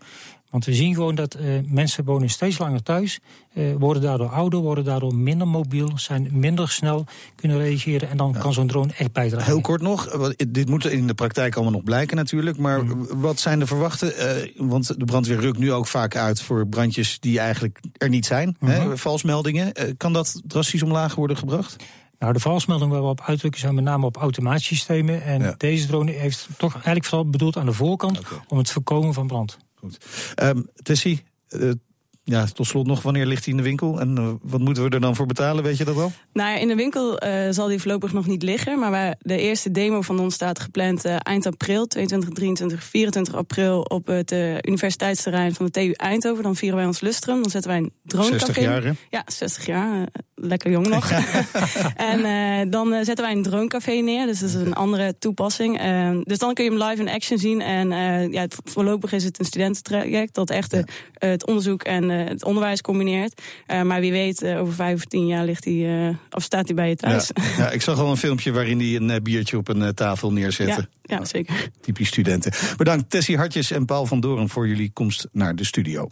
Want 0.51 0.65
we 0.65 0.73
zien 0.73 0.93
gewoon 0.93 1.15
dat 1.15 1.37
uh, 1.39 1.59
mensen 1.65 2.03
wonen 2.03 2.29
steeds 2.29 2.57
langer 2.57 2.83
thuis, 2.83 3.19
uh, 3.53 3.75
worden 3.75 4.01
daardoor 4.01 4.29
ouder, 4.29 4.59
worden 4.59 4.83
daardoor 4.83 5.15
minder 5.15 5.47
mobiel, 5.47 5.91
zijn 5.95 6.29
minder 6.31 6.69
snel 6.69 7.05
kunnen 7.35 7.57
reageren 7.57 8.09
en 8.09 8.17
dan 8.17 8.33
kan 8.33 8.53
zo'n 8.53 8.67
drone 8.67 8.93
echt 8.97 9.11
bijdragen. 9.11 9.45
Heel 9.45 9.61
kort 9.61 9.81
nog, 9.81 10.05
dit 10.47 10.69
moet 10.69 10.85
in 10.85 11.07
de 11.07 11.13
praktijk 11.13 11.55
allemaal 11.55 11.73
nog 11.73 11.83
blijken 11.83 12.17
natuurlijk, 12.17 12.57
maar 12.57 12.83
mm. 12.83 13.07
wat 13.09 13.39
zijn 13.39 13.59
de 13.59 13.65
verwachten? 13.65 14.13
Uh, 14.17 14.69
want 14.69 14.99
de 14.99 15.05
brandweer 15.05 15.39
rukt 15.39 15.57
nu 15.57 15.71
ook 15.73 15.87
vaak 15.87 16.15
uit 16.15 16.41
voor 16.41 16.67
brandjes 16.67 17.19
die 17.19 17.39
eigenlijk 17.39 17.79
er 17.97 18.09
niet 18.09 18.25
zijn, 18.25 18.55
mm 18.59 18.69
-hmm. 18.69 18.89
hè, 18.89 18.97
valsmeldingen. 18.97 19.73
kan 19.97 20.13
dat 20.13 20.41
drastisch 20.45 20.83
omlaag 20.83 21.15
worden 21.15 21.37
gebracht? 21.37 21.75
Nou, 22.19 22.33
de 22.33 22.39
valsmelding 22.39 22.91
waar 22.91 23.01
we 23.01 23.07
op 23.07 23.21
uitdrukken 23.25 23.59
zijn 23.59 23.75
met 23.75 23.83
name 23.83 24.05
op 24.05 24.17
automatiesystemen. 24.17 25.23
En 25.23 25.55
deze 25.57 25.87
drone 25.87 26.11
heeft 26.11 26.47
toch 26.57 26.73
eigenlijk 26.73 27.05
vooral 27.05 27.29
bedoeld 27.29 27.57
aan 27.57 27.65
de 27.65 27.73
voorkant 27.73 28.19
okay. 28.19 28.37
om 28.47 28.57
het 28.57 28.71
voorkomen 28.71 29.13
van 29.13 29.27
brand. 29.27 29.57
Goed. 29.81 29.97
Um, 30.43 30.69
Tessie, 30.83 31.23
uh, 31.53 31.73
ja, 32.23 32.45
tot 32.45 32.67
slot 32.67 32.87
nog, 32.87 33.01
wanneer 33.01 33.25
ligt 33.25 33.43
hij 33.43 33.53
in 33.53 33.59
de 33.59 33.65
winkel? 33.65 33.99
En 33.99 34.17
uh, 34.19 34.29
wat 34.41 34.59
moeten 34.59 34.83
we 34.83 34.89
er 34.89 35.01
dan 35.01 35.15
voor 35.15 35.25
betalen, 35.25 35.63
weet 35.63 35.77
je 35.77 35.85
dat 35.85 35.95
wel? 35.95 36.11
Nou 36.33 36.49
ja, 36.49 36.57
in 36.57 36.67
de 36.67 36.75
winkel 36.75 37.23
uh, 37.23 37.47
zal 37.49 37.67
die 37.67 37.79
voorlopig 37.79 38.13
nog 38.13 38.27
niet 38.27 38.43
liggen. 38.43 38.79
Maar 38.79 39.15
de 39.19 39.37
eerste 39.37 39.71
demo 39.71 40.01
van 40.01 40.19
ons 40.19 40.33
staat 40.33 40.59
gepland 40.59 41.05
uh, 41.05 41.15
eind 41.19 41.45
april, 41.45 41.87
22, 41.87 42.29
23, 42.29 42.83
24 42.83 43.35
april... 43.35 43.81
op 43.81 44.07
het 44.07 44.31
universiteitsterrein 44.61 45.53
van 45.53 45.65
de 45.65 45.71
TU 45.71 45.91
Eindhoven. 45.91 46.43
Dan 46.43 46.55
vieren 46.55 46.77
wij 46.77 46.87
ons 46.87 47.01
lustrum, 47.01 47.41
dan 47.41 47.51
zetten 47.51 47.71
wij 47.71 47.79
een 47.79 47.93
dronecafé. 48.03 48.45
60 48.45 48.63
jaar, 48.63 48.83
hè? 48.83 48.91
Ja, 49.09 49.23
60 49.25 49.65
jaar. 49.65 50.07
lekker 50.35 50.71
jong 50.71 50.87
nog. 50.87 51.11
en 52.11 52.69
dan 52.69 53.05
zetten 53.05 53.25
wij 53.25 53.33
een 53.33 53.43
dronecafé 53.43 53.91
neer, 53.91 54.25
dus 54.25 54.39
dat 54.39 54.49
is 54.49 54.55
een 54.55 54.73
andere 54.73 55.17
toepassing. 55.19 55.81
dus 56.23 56.37
dan 56.37 56.53
kun 56.53 56.63
je 56.63 56.69
hem 56.69 56.83
live 56.83 57.01
in 57.01 57.09
action 57.09 57.37
zien. 57.37 57.61
En 57.61 57.89
ja, 58.31 58.45
voorlopig 58.63 59.11
is 59.11 59.23
het 59.23 59.39
een 59.39 59.45
studententraject 59.45 60.33
dat 60.33 60.49
echt 60.49 60.71
ja. 60.71 60.83
het 61.13 61.47
onderzoek 61.47 61.83
en 61.83 62.09
het 62.27 62.43
onderwijs 62.43 62.81
combineert. 62.81 63.41
Uh, 63.67 63.81
maar 63.81 63.99
wie 63.99 64.11
weet, 64.11 64.43
uh, 64.43 64.59
over 64.59 64.73
vijf 64.73 64.95
of 64.95 65.05
tien 65.05 65.27
jaar 65.27 65.45
ligt 65.45 65.65
hij, 65.65 65.73
uh, 65.73 66.15
of 66.31 66.43
staat 66.43 66.65
hij 66.65 66.75
bij 66.75 66.89
je 66.89 66.95
thuis. 66.95 67.31
Ja, 67.33 67.43
ja, 67.57 67.69
ik 67.77 67.81
zag 67.81 67.99
al 67.99 68.09
een 68.09 68.17
filmpje 68.17 68.51
waarin 68.51 68.79
hij 68.79 68.95
een 68.95 69.23
biertje 69.23 69.57
op 69.57 69.67
een 69.67 69.93
tafel 69.93 70.31
neerzette. 70.31 70.87
Ja, 71.01 71.17
ja, 71.17 71.25
zeker. 71.25 71.69
Typisch 71.81 72.07
studenten. 72.07 72.51
Bedankt 72.77 73.09
Tessie 73.09 73.37
Hartjes 73.37 73.71
en 73.71 73.85
Paul 73.85 74.05
van 74.05 74.19
Doren 74.19 74.49
voor 74.49 74.67
jullie 74.67 74.91
komst 74.93 75.27
naar 75.31 75.55
de 75.55 75.65
studio. 75.65 76.09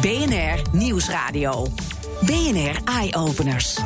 BNR 0.00 0.62
Nieuwsradio. 0.72 1.66
BNR 2.20 2.80
Eye 2.84 3.16
Openers. 3.16 3.78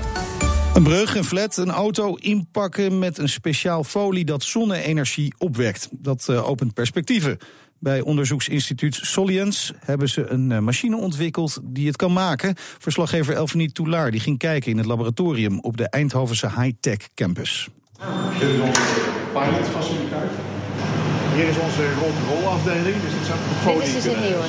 Een 0.75 0.83
brug, 0.83 1.17
een 1.17 1.25
flat, 1.25 1.57
een 1.57 1.71
auto 1.71 2.15
inpakken 2.15 2.99
met 2.99 3.19
een 3.19 3.29
speciaal 3.29 3.85
folie 3.85 4.25
dat 4.25 4.43
zonne-energie 4.43 5.35
opwekt. 5.39 5.89
Dat 5.93 6.31
opent 6.31 6.75
perspectieven. 6.75 7.39
Bij 7.81 8.01
onderzoeksinstituut 8.01 8.99
Soliens 9.03 9.73
hebben 9.79 10.09
ze 10.09 10.27
een 10.27 10.53
eh, 10.53 10.59
machine 10.59 10.97
ontwikkeld 10.97 11.61
die 11.63 11.87
het 11.87 11.97
kan 11.97 12.13
maken. 12.13 12.55
Verslaggever 12.79 13.35
Elfanie 13.35 13.73
Toulaar 13.73 14.11
die 14.11 14.21
ging 14.21 14.39
kijken 14.39 14.71
in 14.71 14.77
het 14.77 14.87
laboratorium 14.87 15.61
op 15.61 15.77
de 15.77 15.89
Eindhovense 15.89 16.47
High-Tech 16.47 16.99
Campus. 17.15 17.69
Dit 18.39 18.49
is 18.49 18.61
onze 18.61 18.81
pilotfaciliteit. 19.33 20.31
Hier 21.35 21.49
is 21.49 21.59
onze 21.59 21.93
roll-afdeling, 22.29 23.03
dus 23.03 23.13
dit 23.13 23.27
zijn 23.27 23.39
folie. 23.63 23.79
Dit 23.79 23.87
is 23.87 24.03
dus 24.03 24.13
een 24.13 24.21
nieuwe. 24.21 24.45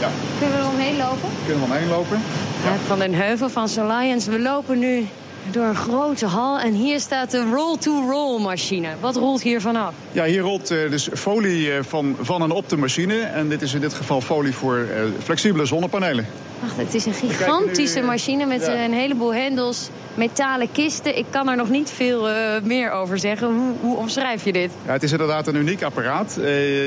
Ja. 0.00 0.10
Kunnen 0.38 0.56
we 0.56 0.62
er 0.62 0.70
omheen 0.70 0.96
lopen? 0.96 1.28
Kunnen 1.46 1.64
we 1.64 1.72
omheen 1.72 1.88
lopen. 1.88 2.20
Ja. 2.64 2.76
Van 2.86 2.98
den 2.98 3.14
Heuvel 3.14 3.48
van 3.48 3.68
Soliens. 3.68 4.26
We 4.26 4.40
lopen 4.40 4.78
nu 4.78 5.06
door 5.50 5.64
een 5.64 5.76
grote 5.76 6.26
hal. 6.26 6.58
En 6.58 6.72
hier 6.72 7.00
staat 7.00 7.30
de 7.30 7.44
roll-to-roll 7.52 8.42
machine. 8.42 8.88
Wat 9.00 9.16
rolt 9.16 9.42
hier 9.42 9.60
vanaf? 9.60 9.94
Ja, 10.12 10.24
hier 10.24 10.40
rolt 10.40 10.70
uh, 10.70 10.90
dus 10.90 11.08
folie 11.14 11.66
uh, 11.66 11.74
van, 11.80 12.16
van 12.20 12.42
en 12.42 12.50
op 12.50 12.68
de 12.68 12.76
machine. 12.76 13.20
En 13.20 13.48
dit 13.48 13.62
is 13.62 13.74
in 13.74 13.80
dit 13.80 13.94
geval 13.94 14.20
folie 14.20 14.54
voor 14.54 14.76
uh, 14.76 14.86
flexibele 15.22 15.66
zonnepanelen. 15.66 16.26
Wacht, 16.60 16.76
het 16.76 16.94
is 16.94 17.06
een 17.06 17.14
gigantische 17.14 18.00
nu, 18.00 18.06
machine 18.06 18.46
met 18.46 18.66
ja. 18.66 18.84
een 18.84 18.92
heleboel 18.92 19.34
hendels, 19.34 19.88
metalen 20.14 20.72
kisten. 20.72 21.18
Ik 21.18 21.26
kan 21.30 21.48
er 21.48 21.56
nog 21.56 21.70
niet 21.70 21.90
veel 21.90 22.28
meer 22.62 22.90
over 22.90 23.18
zeggen. 23.18 23.46
Hoe, 23.46 23.72
hoe, 23.80 23.96
omschrijf 23.96 24.44
je 24.44 24.52
dit? 24.52 24.70
Ja, 24.86 24.92
het 24.92 25.02
is 25.02 25.12
inderdaad 25.12 25.46
een 25.46 25.56
uniek 25.56 25.82
apparaat. 25.82 26.34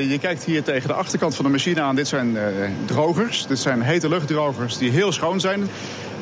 je 0.08 0.18
kijkt 0.20 0.44
hier 0.44 0.62
tegen 0.62 0.88
de 0.88 0.94
achterkant 0.94 1.34
van 1.34 1.44
de 1.44 1.50
machine 1.50 1.80
aan. 1.80 1.96
Dit 1.96 2.08
zijn 2.08 2.38
drogers. 2.84 3.46
Dit 3.46 3.58
zijn 3.58 3.82
hete 3.82 4.08
luchtdrogers 4.08 4.78
die 4.78 4.90
heel 4.90 5.12
schoon 5.12 5.40
zijn. 5.40 5.68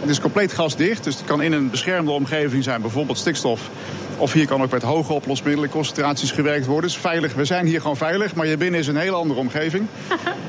Het 0.01 0.11
is 0.11 0.21
compleet 0.21 0.53
gasdicht, 0.53 1.05
dus 1.05 1.17
het 1.17 1.25
kan 1.25 1.43
in 1.43 1.53
een 1.53 1.71
beschermde 1.71 2.11
omgeving 2.11 2.65
zijn, 2.65 2.81
bijvoorbeeld 2.81 3.19
stikstof. 3.19 3.71
Of 4.17 4.33
hier 4.33 4.47
kan 4.47 4.63
ook 4.63 4.71
met 4.71 4.83
hoge 4.83 5.13
oplosmiddelen 5.13 5.71
concentraties 5.71 6.31
gewerkt 6.31 6.67
worden. 6.67 6.91
Dus 6.91 6.99
veilig, 6.99 7.35
we 7.35 7.45
zijn 7.45 7.67
hier 7.67 7.81
gewoon 7.81 7.97
veilig, 7.97 8.35
maar 8.35 8.47
hier 8.47 8.59
binnen 8.59 8.81
is 8.81 8.87
een 8.87 8.97
hele 8.97 9.17
andere 9.17 9.41
omgeving. 9.41 9.87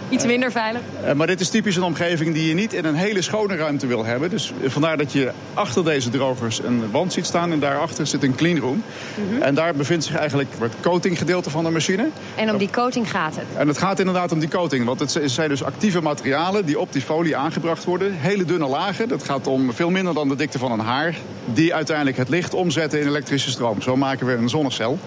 Iets 0.10 0.26
minder 0.26 0.52
veilig. 0.52 0.82
Uh, 1.06 1.14
maar 1.14 1.28
dit 1.28 1.40
is 1.40 1.50
typisch 1.50 1.76
een 1.76 1.84
omgeving 1.84 2.34
die 2.34 2.48
je 2.48 2.54
niet 2.54 2.74
in 2.74 2.86
een 2.86 2.96
hele 2.96 3.22
schone 3.22 3.56
ruimte 3.56 3.88
wil 3.88 4.06
hebben. 4.06 4.30
Dus 4.30 4.54
vandaar 4.66 4.98
dat 4.98 5.12
je 5.12 5.32
achter 5.54 5.84
deze 5.84 6.10
drogers 6.10 6.64
een 6.64 6.92
wand 6.92 7.14
ziet 7.14 7.26
staan 7.26 7.52
en 7.52 7.60
daarachter 7.60 8.08
zit 8.08 8.24
een 8.24 8.36
cleanroom. 8.36 8.84
Mm 9.16 9.30
-hmm. 9.30 9.42
En 9.42 9.56
daar 9.56 9.76
bevindt 9.76 10.06
zich 10.06 10.16
eigenlijk 10.16 10.50
het 10.60 10.74
coatinggedeelte 10.82 11.50
van 11.50 11.64
de 11.64 11.70
machine. 11.70 12.10
En 12.36 12.52
om 12.52 12.58
die 12.58 12.70
coating 12.70 13.12
gaat 13.12 13.36
het? 13.36 13.46
En 13.58 13.68
het 13.68 13.78
gaat 13.78 14.00
inderdaad 14.00 14.32
om 14.32 14.40
die 14.40 14.50
coating, 14.50 14.86
want 14.86 15.00
het 15.00 15.20
zijn 15.26 15.50
dus 15.50 15.64
actieve 15.64 16.02
materialen 16.02 16.66
die 16.66 16.80
op 16.80 16.94
die 16.94 17.02
folie 17.02 17.38
aangebracht 17.38 17.84
worden. 17.84 18.14
Hele 18.14 18.46
dunne 18.46 18.68
lagen, 18.68 19.08
dat 19.08 19.24
gaat 19.24 19.48
om 19.48 19.74
veel 19.74 19.90
minder 19.90 20.14
dan 20.14 20.30
de 20.30 20.36
dikte 20.36 20.60
van 20.60 20.72
een 20.72 20.80
haar. 20.80 21.16
Die 21.46 21.74
uiteindelijk 21.74 22.18
het 22.18 22.30
licht 22.30 22.54
omzetten 22.54 23.00
in 23.00 23.08
elektrische 23.08 23.50
stroom. 23.50 23.82
Zo 23.82 23.96
maken 23.96 24.28
we 24.28 24.34
een 24.34 24.50
zonnecel. 24.50 25.00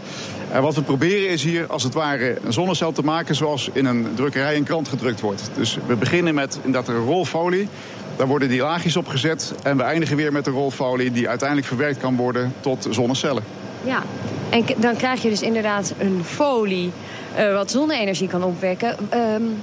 En 0.53 0.63
wat 0.63 0.75
we 0.75 0.83
proberen 0.83 1.29
is 1.29 1.43
hier 1.43 1.67
als 1.67 1.83
het 1.83 1.95
ware 1.95 2.37
een 2.45 2.53
zonnecel 2.53 2.93
te 2.93 3.03
maken 3.03 3.35
zoals 3.35 3.71
in 3.73 3.87
een 3.87 4.07
drukkerij 4.15 4.57
een 4.57 4.65
krant 4.65 4.89
gedrukt 4.91 5.21
wordt. 5.21 5.51
Dus 5.55 5.79
we 5.87 5.97
beginnen 5.97 6.35
met 6.35 6.59
inderdaad 6.65 6.89
een 6.89 7.05
rolfolie. 7.05 7.69
Daar 8.17 8.27
worden 8.27 8.49
die 8.49 8.61
laagjes 8.61 8.97
op 8.97 9.07
gezet 9.07 9.55
en 9.63 9.77
we 9.77 9.83
eindigen 9.83 10.17
weer 10.17 10.33
met 10.33 10.45
de 10.45 10.51
rolfolie 10.51 11.13
die 11.13 11.29
uiteindelijk 11.29 11.69
verwerkt 11.69 11.99
kan 11.99 12.17
worden 12.17 12.55
tot 12.61 12.87
zonnecellen. 12.91 13.43
Ja, 13.85 14.03
en 14.51 14.65
dan 14.77 14.97
krijg 14.97 15.23
je 15.23 15.29
dus 15.29 15.43
inderdaad 15.43 15.95
een 15.99 16.21
folie 16.25 16.93
uh, 17.39 17.55
wat 17.55 17.71
zonne-energie 17.71 18.29
kan 18.29 18.43
opwekken. 18.43 18.97
Um, 19.15 19.63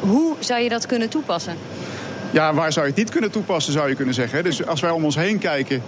hoe 0.00 0.34
zou 0.38 0.60
je 0.60 0.68
dat 0.68 0.86
kunnen 0.86 1.08
toepassen? 1.08 1.54
Ja, 2.30 2.54
waar 2.54 2.72
zou 2.72 2.86
je 2.86 2.92
het 2.92 3.00
niet 3.00 3.10
kunnen 3.10 3.30
toepassen, 3.30 3.72
zou 3.72 3.88
je 3.88 3.94
kunnen 3.94 4.14
zeggen. 4.14 4.44
Dus 4.44 4.66
als 4.66 4.80
wij 4.80 4.90
om 4.90 5.04
ons 5.04 5.16
heen 5.16 5.38
kijken, 5.38 5.76
eh, 5.76 5.82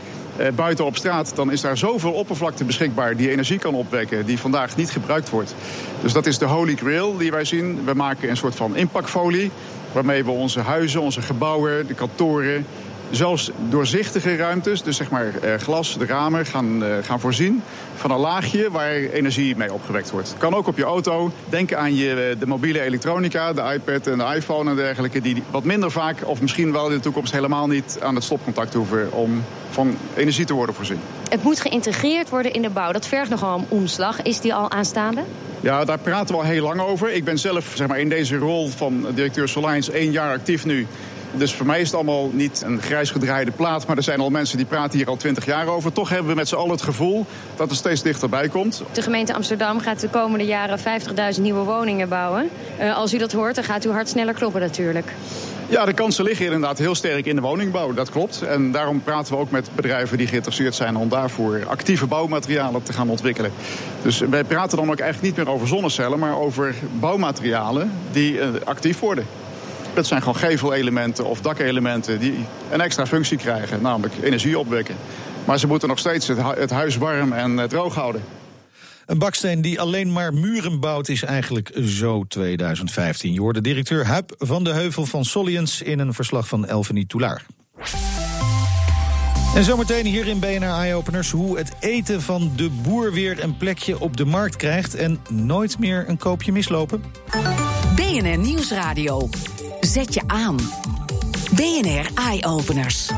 buiten 0.55 0.85
op 0.85 0.97
straat, 0.97 1.37
dan 1.37 1.53
is 1.53 1.61
daar 1.61 1.77
zoveel 1.77 2.12
oppervlakte 2.12 2.65
beschikbaar 2.65 3.17
die 3.17 3.31
energie 3.31 3.59
kan 3.59 3.75
opwekken, 3.75 4.27
die 4.27 4.39
vandaag 4.39 4.77
niet 4.77 4.91
gebruikt 4.91 5.31
wordt. 5.31 5.55
Dus 6.03 6.12
dat 6.12 6.27
is 6.27 6.39
de 6.39 6.45
Holy 6.45 6.77
Grail 6.77 7.17
die 7.17 7.31
wij 7.31 7.45
zien. 7.45 7.85
We 7.85 7.95
maken 7.95 8.31
een 8.31 8.37
soort 8.37 8.55
van 8.55 8.77
impactfolie, 8.77 9.51
waarmee 9.93 10.25
we 10.25 10.31
onze 10.31 10.61
huizen, 10.61 11.01
onze 11.01 11.23
gebouwen, 11.23 11.87
de 11.87 11.95
kantoren, 11.95 12.67
zelfs 13.12 13.50
doorzichtige 13.69 14.37
ruimtes, 14.37 14.83
dus 14.83 14.97
zeg 14.97 15.11
maar 15.11 15.35
eh, 15.42 15.54
glas, 15.54 15.99
de 15.99 16.07
ramen, 16.07 16.47
gaan, 16.47 16.85
eh, 16.85 16.90
gaan 17.02 17.21
voorzien 17.21 17.62
van 17.95 18.11
een 18.11 18.19
laagje 18.19 18.71
waar 18.71 18.92
energie 18.92 19.57
mee 19.57 19.73
opgewekt 19.73 20.11
wordt. 20.11 20.35
Kan 20.38 20.54
ook 20.54 20.66
op 20.66 20.76
je 20.76 20.85
auto. 20.85 21.33
Denk 21.49 21.75
aan 21.75 21.95
je, 21.95 22.11
eh, 22.11 22.40
de 22.40 22.47
mobiele 22.47 22.81
elektronica, 22.81 23.52
de 23.52 23.62
iPad 23.75 24.07
en 24.07 24.19
de 24.19 24.35
iPhone 24.37 24.71
en 24.71 24.76
dergelijke, 24.76 25.21
die 25.21 25.42
wat 25.50 25.64
minder 25.64 25.90
vaak 25.90 26.16
of 26.25 26.40
misschien 26.40 26.73
wel 26.73 26.88
in 26.88 26.95
de 26.95 27.00
toekomst 27.00 27.33
helemaal 27.33 27.66
niet 27.66 27.99
aan 28.02 28.14
het 28.14 28.25
stopcontact 28.25 28.75
hoeven 28.75 29.12
om 29.12 29.45
van 29.71 29.97
energie 30.16 30.45
te 30.45 30.54
worden 30.54 30.75
voorzien. 30.75 31.00
Het 31.28 31.42
moet 31.42 31.61
geïntegreerd 31.61 32.28
worden 32.28 32.52
in 32.52 32.62
de 32.62 32.71
bouw. 32.71 32.92
Dat 32.92 33.07
vergt 33.07 33.31
nogal 33.31 33.59
een 33.59 33.66
omslag. 33.69 34.23
Is 34.23 34.40
die 34.40 34.54
al 34.54 34.71
aanstaande? 34.71 35.23
Ja, 35.61 35.85
daar 35.85 35.99
praten 35.99 36.35
we 36.35 36.40
al 36.40 36.47
heel 36.47 36.62
lang 36.62 36.81
over. 36.81 37.12
Ik 37.12 37.25
ben 37.25 37.38
zelf 37.38 37.73
zeg 37.75 37.87
maar, 37.87 37.99
in 37.99 38.09
deze 38.09 38.37
rol 38.37 38.69
van 38.69 39.07
directeur 39.14 39.49
Solines 39.49 39.90
één 39.90 40.11
jaar 40.11 40.33
actief 40.33 40.64
nu. 40.64 40.87
Dus 41.35 41.55
voor 41.55 41.67
mij 41.67 41.81
is 41.81 41.87
het 41.87 41.95
allemaal 41.95 42.31
niet 42.33 42.62
een 42.67 42.83
grijs 42.83 43.11
gedraaide 43.11 43.51
plaat. 43.51 43.87
Maar 43.87 43.97
er 43.97 44.03
zijn 44.03 44.21
al 44.21 44.31
mensen 44.31 44.57
die 44.57 44.67
praten 44.67 44.99
hier 44.99 45.09
al 45.09 45.17
twintig 45.17 45.47
jaar 45.47 45.67
over. 45.67 45.93
Toch 45.93 46.09
hebben 46.09 46.29
we 46.29 46.35
met 46.35 46.49
z'n 46.49 46.55
allen 46.55 46.71
het 46.71 46.83
gevoel 46.83 47.27
dat 47.57 47.69
het 47.69 47.79
steeds 47.79 48.03
dichterbij 48.03 48.49
komt. 48.49 48.83
De 48.93 49.03
gemeente 49.03 49.35
Amsterdam 49.35 49.81
gaat 49.81 50.01
de 50.01 50.09
komende 50.09 50.45
jaren 50.45 50.79
50.000 51.35 51.41
nieuwe 51.41 51.65
woningen 51.65 52.09
bouwen. 52.09 52.49
Uh, 52.81 52.97
als 52.97 53.15
u 53.15 53.19
dat 53.19 53.33
hoort, 53.33 53.55
dan 53.55 53.65
gaat 53.65 53.85
uw 53.85 53.93
hart 53.93 54.09
sneller 54.09 54.35
kloppen 54.35 54.61
natuurlijk. 54.61 55.12
Ja, 55.69 55.85
de 55.85 55.93
kansen 55.93 56.25
liggen 56.25 56.45
inderdaad 56.45 56.79
heel 56.79 56.95
sterk 56.95 57.27
in 57.27 57.35
de 57.35 57.41
woningbouw, 57.41 57.93
dat 57.93 58.11
klopt. 58.11 58.43
En 58.43 58.73
daarom 58.73 59.03
praten 59.03 59.35
we 59.35 59.41
ook 59.41 59.51
met 59.51 59.71
bedrijven 59.75 60.19
die 60.19 60.27
geïnteresseerd 60.27 60.75
zijn 60.75 60.97
om 60.97 61.09
daarvoor 61.09 61.61
actieve 61.67 62.07
bouwmaterialen 62.07 62.83
te 62.83 62.93
gaan 62.93 63.09
ontwikkelen. 63.09 63.53
Dus 64.03 64.19
wij 64.19 64.45
praten 64.45 64.79
dan 64.79 64.91
ook 64.91 64.99
eigenlijk 64.99 65.37
niet 65.37 65.45
meer 65.45 65.55
over 65.55 65.69
zonnecellen, 65.69 66.19
maar 66.19 66.39
over 66.39 66.75
bouwmaterialen 67.01 67.93
die 68.11 68.33
uh, 68.33 68.47
actief 68.65 68.99
worden. 68.99 69.27
Dat 69.95 70.07
zijn 70.07 70.21
gewoon 70.21 70.37
gevelelementen 70.37 71.25
of 71.25 71.41
dakelementen 71.41 72.21
die 72.21 72.35
een 72.71 72.81
extra 72.81 73.07
functie 73.07 73.39
krijgen, 73.39 73.83
namelijk 73.83 74.15
energie 74.23 74.59
opwekken. 74.59 74.97
Maar 75.45 75.59
ze 75.59 75.67
moeten 75.67 75.89
nog 75.89 75.99
steeds 75.99 76.29
het 76.57 76.71
huis 76.71 76.97
warm 76.97 77.33
en 77.33 77.59
eh, 77.59 77.65
droog 77.65 77.95
houden. 77.95 78.23
Een 79.07 79.19
baksteen 79.19 79.63
die 79.63 79.81
alleen 79.81 80.13
maar 80.13 80.35
muren 80.35 80.81
bouwt 80.81 81.09
is 81.09 81.23
eigenlijk 81.23 81.71
zo 81.85 82.25
2015. 82.29 83.33
Je 83.33 83.41
hoorde 83.41 83.61
directeur 83.61 84.07
Huip 84.07 84.35
van 84.39 84.65
de 84.65 84.71
Heuvel 84.71 85.07
van 85.07 85.25
Soliens 85.25 85.83
in 85.83 85.99
een 85.99 86.15
verslag 86.15 86.49
van 86.49 86.67
Elvenie 86.67 87.07
Toulaar. 87.07 87.47
En 89.55 89.65
zometeen 89.65 90.07
hier 90.07 90.27
in 90.27 90.39
BNR 90.39 90.69
Eye-Openers 90.69 91.31
hoe 91.31 91.59
het 91.59 91.73
eten 91.81 92.23
van 92.23 92.53
de 92.57 92.71
boer 92.71 93.13
weer 93.13 93.43
een 93.43 93.57
plekje 93.57 94.01
op 94.01 94.17
de 94.17 94.25
markt 94.25 94.57
krijgt... 94.57 94.95
en 94.95 95.21
nooit 95.31 95.79
meer 95.79 96.05
een 96.09 96.17
koopje 96.17 96.53
mislopen. 96.53 97.03
BNR 97.97 98.39
Nieuwsradio. 98.39 99.29
Zet 99.93 100.15
je 100.15 100.23
aan. 100.27 100.57
BNR 101.55 102.11
Eye-Openers. 102.15 103.11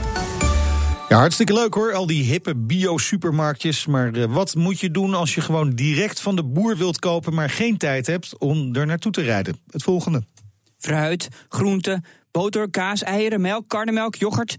Ja, 1.08 1.18
hartstikke 1.18 1.52
leuk 1.52 1.74
hoor, 1.74 1.92
al 1.92 2.06
die 2.06 2.24
hippe 2.24 2.56
bio-supermarktjes. 2.56 3.86
Maar 3.86 4.16
uh, 4.16 4.24
wat 4.24 4.54
moet 4.54 4.80
je 4.80 4.90
doen 4.90 5.14
als 5.14 5.34
je 5.34 5.40
gewoon 5.40 5.70
direct 5.70 6.20
van 6.20 6.36
de 6.36 6.44
boer 6.44 6.76
wilt 6.76 6.98
kopen... 6.98 7.34
maar 7.34 7.50
geen 7.50 7.76
tijd 7.76 8.06
hebt 8.06 8.38
om 8.38 8.74
er 8.74 8.86
naartoe 8.86 9.12
te 9.12 9.22
rijden? 9.22 9.58
Het 9.70 9.82
volgende. 9.82 10.24
Fruit, 10.78 11.28
groenten, 11.48 12.04
boter, 12.30 12.70
kaas, 12.70 13.02
eieren, 13.02 13.40
melk, 13.40 13.68
karnemelk, 13.68 14.14
yoghurt... 14.14 14.56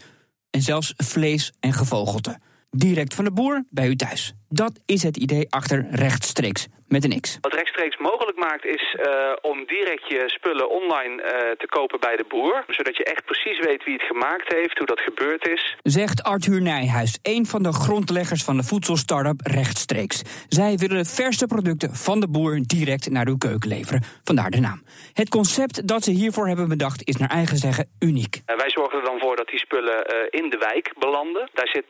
en 0.50 0.62
zelfs 0.62 0.94
vlees 0.98 1.54
en 1.60 1.74
gevogelte. 1.74 2.40
Direct 2.70 3.14
van 3.14 3.26
de 3.26 3.32
boer 3.32 3.64
bij 3.70 3.88
u 3.88 3.96
thuis. 3.96 4.34
Dat 4.50 4.80
is 4.86 5.04
het 5.04 5.18
idee 5.18 5.48
achter 5.50 5.86
rechtstreeks 5.90 6.68
met 6.88 7.04
een 7.04 7.22
X. 7.22 7.38
Wat 7.42 7.54
rechtstreeks 7.54 7.98
mogelijk 7.98 8.38
maakt 8.38 8.66
is 8.66 8.96
uh, 9.00 9.32
om 9.42 9.66
direct 9.66 10.08
je 10.08 10.24
spullen 10.26 10.70
online 10.70 11.24
uh, 11.24 11.30
te 11.30 11.66
kopen 11.68 12.00
bij 12.00 12.16
de 12.16 12.26
boer. 12.28 12.64
Zodat 12.68 12.98
je 12.98 13.04
echt 13.04 13.26
precies 13.26 13.60
weet 13.60 13.84
wie 13.84 13.94
het 13.94 14.04
gemaakt 14.04 14.54
heeft, 14.54 14.78
hoe 14.78 14.88
dat 14.88 15.00
gebeurd 15.00 15.48
is. 15.48 15.76
Zegt 15.84 16.24
Arthur 16.24 16.62
Nijhuis, 16.62 17.20
een 17.22 17.46
van 17.46 17.64
de 17.64 17.74
grondleggers 17.74 18.44
van 18.44 18.58
de 18.58 18.64
voedselstartup 18.64 19.40
Rechtstreeks. 19.44 20.22
Zij 20.48 20.78
willen 20.78 20.98
de 20.98 21.10
verste 21.10 21.46
producten 21.46 21.96
van 21.96 22.20
de 22.20 22.30
boer 22.30 22.60
direct 22.62 23.10
naar 23.10 23.28
uw 23.28 23.38
keuken 23.38 23.70
leveren. 23.70 24.04
Vandaar 24.24 24.50
de 24.50 24.60
naam. 24.60 24.84
Het 25.14 25.30
concept 25.30 25.88
dat 25.88 26.04
ze 26.04 26.12
hiervoor 26.12 26.48
hebben 26.48 26.68
bedacht 26.68 27.08
is 27.08 27.16
naar 27.16 27.30
eigen 27.30 27.58
zeggen 27.58 27.88
uniek. 28.00 28.36
Uh, 28.36 28.58
wij 28.58 28.70
zorgen 28.70 29.00
er 29.00 29.06
dan 29.06 29.20
voor 29.20 29.36
dat 29.36 29.48
die 29.48 29.60
spullen 29.60 30.06
in 30.30 30.50
de 30.50 30.58
wijk 30.58 30.94
belanden. 30.98 31.50
Daar 31.54 31.68
zit 31.68 31.86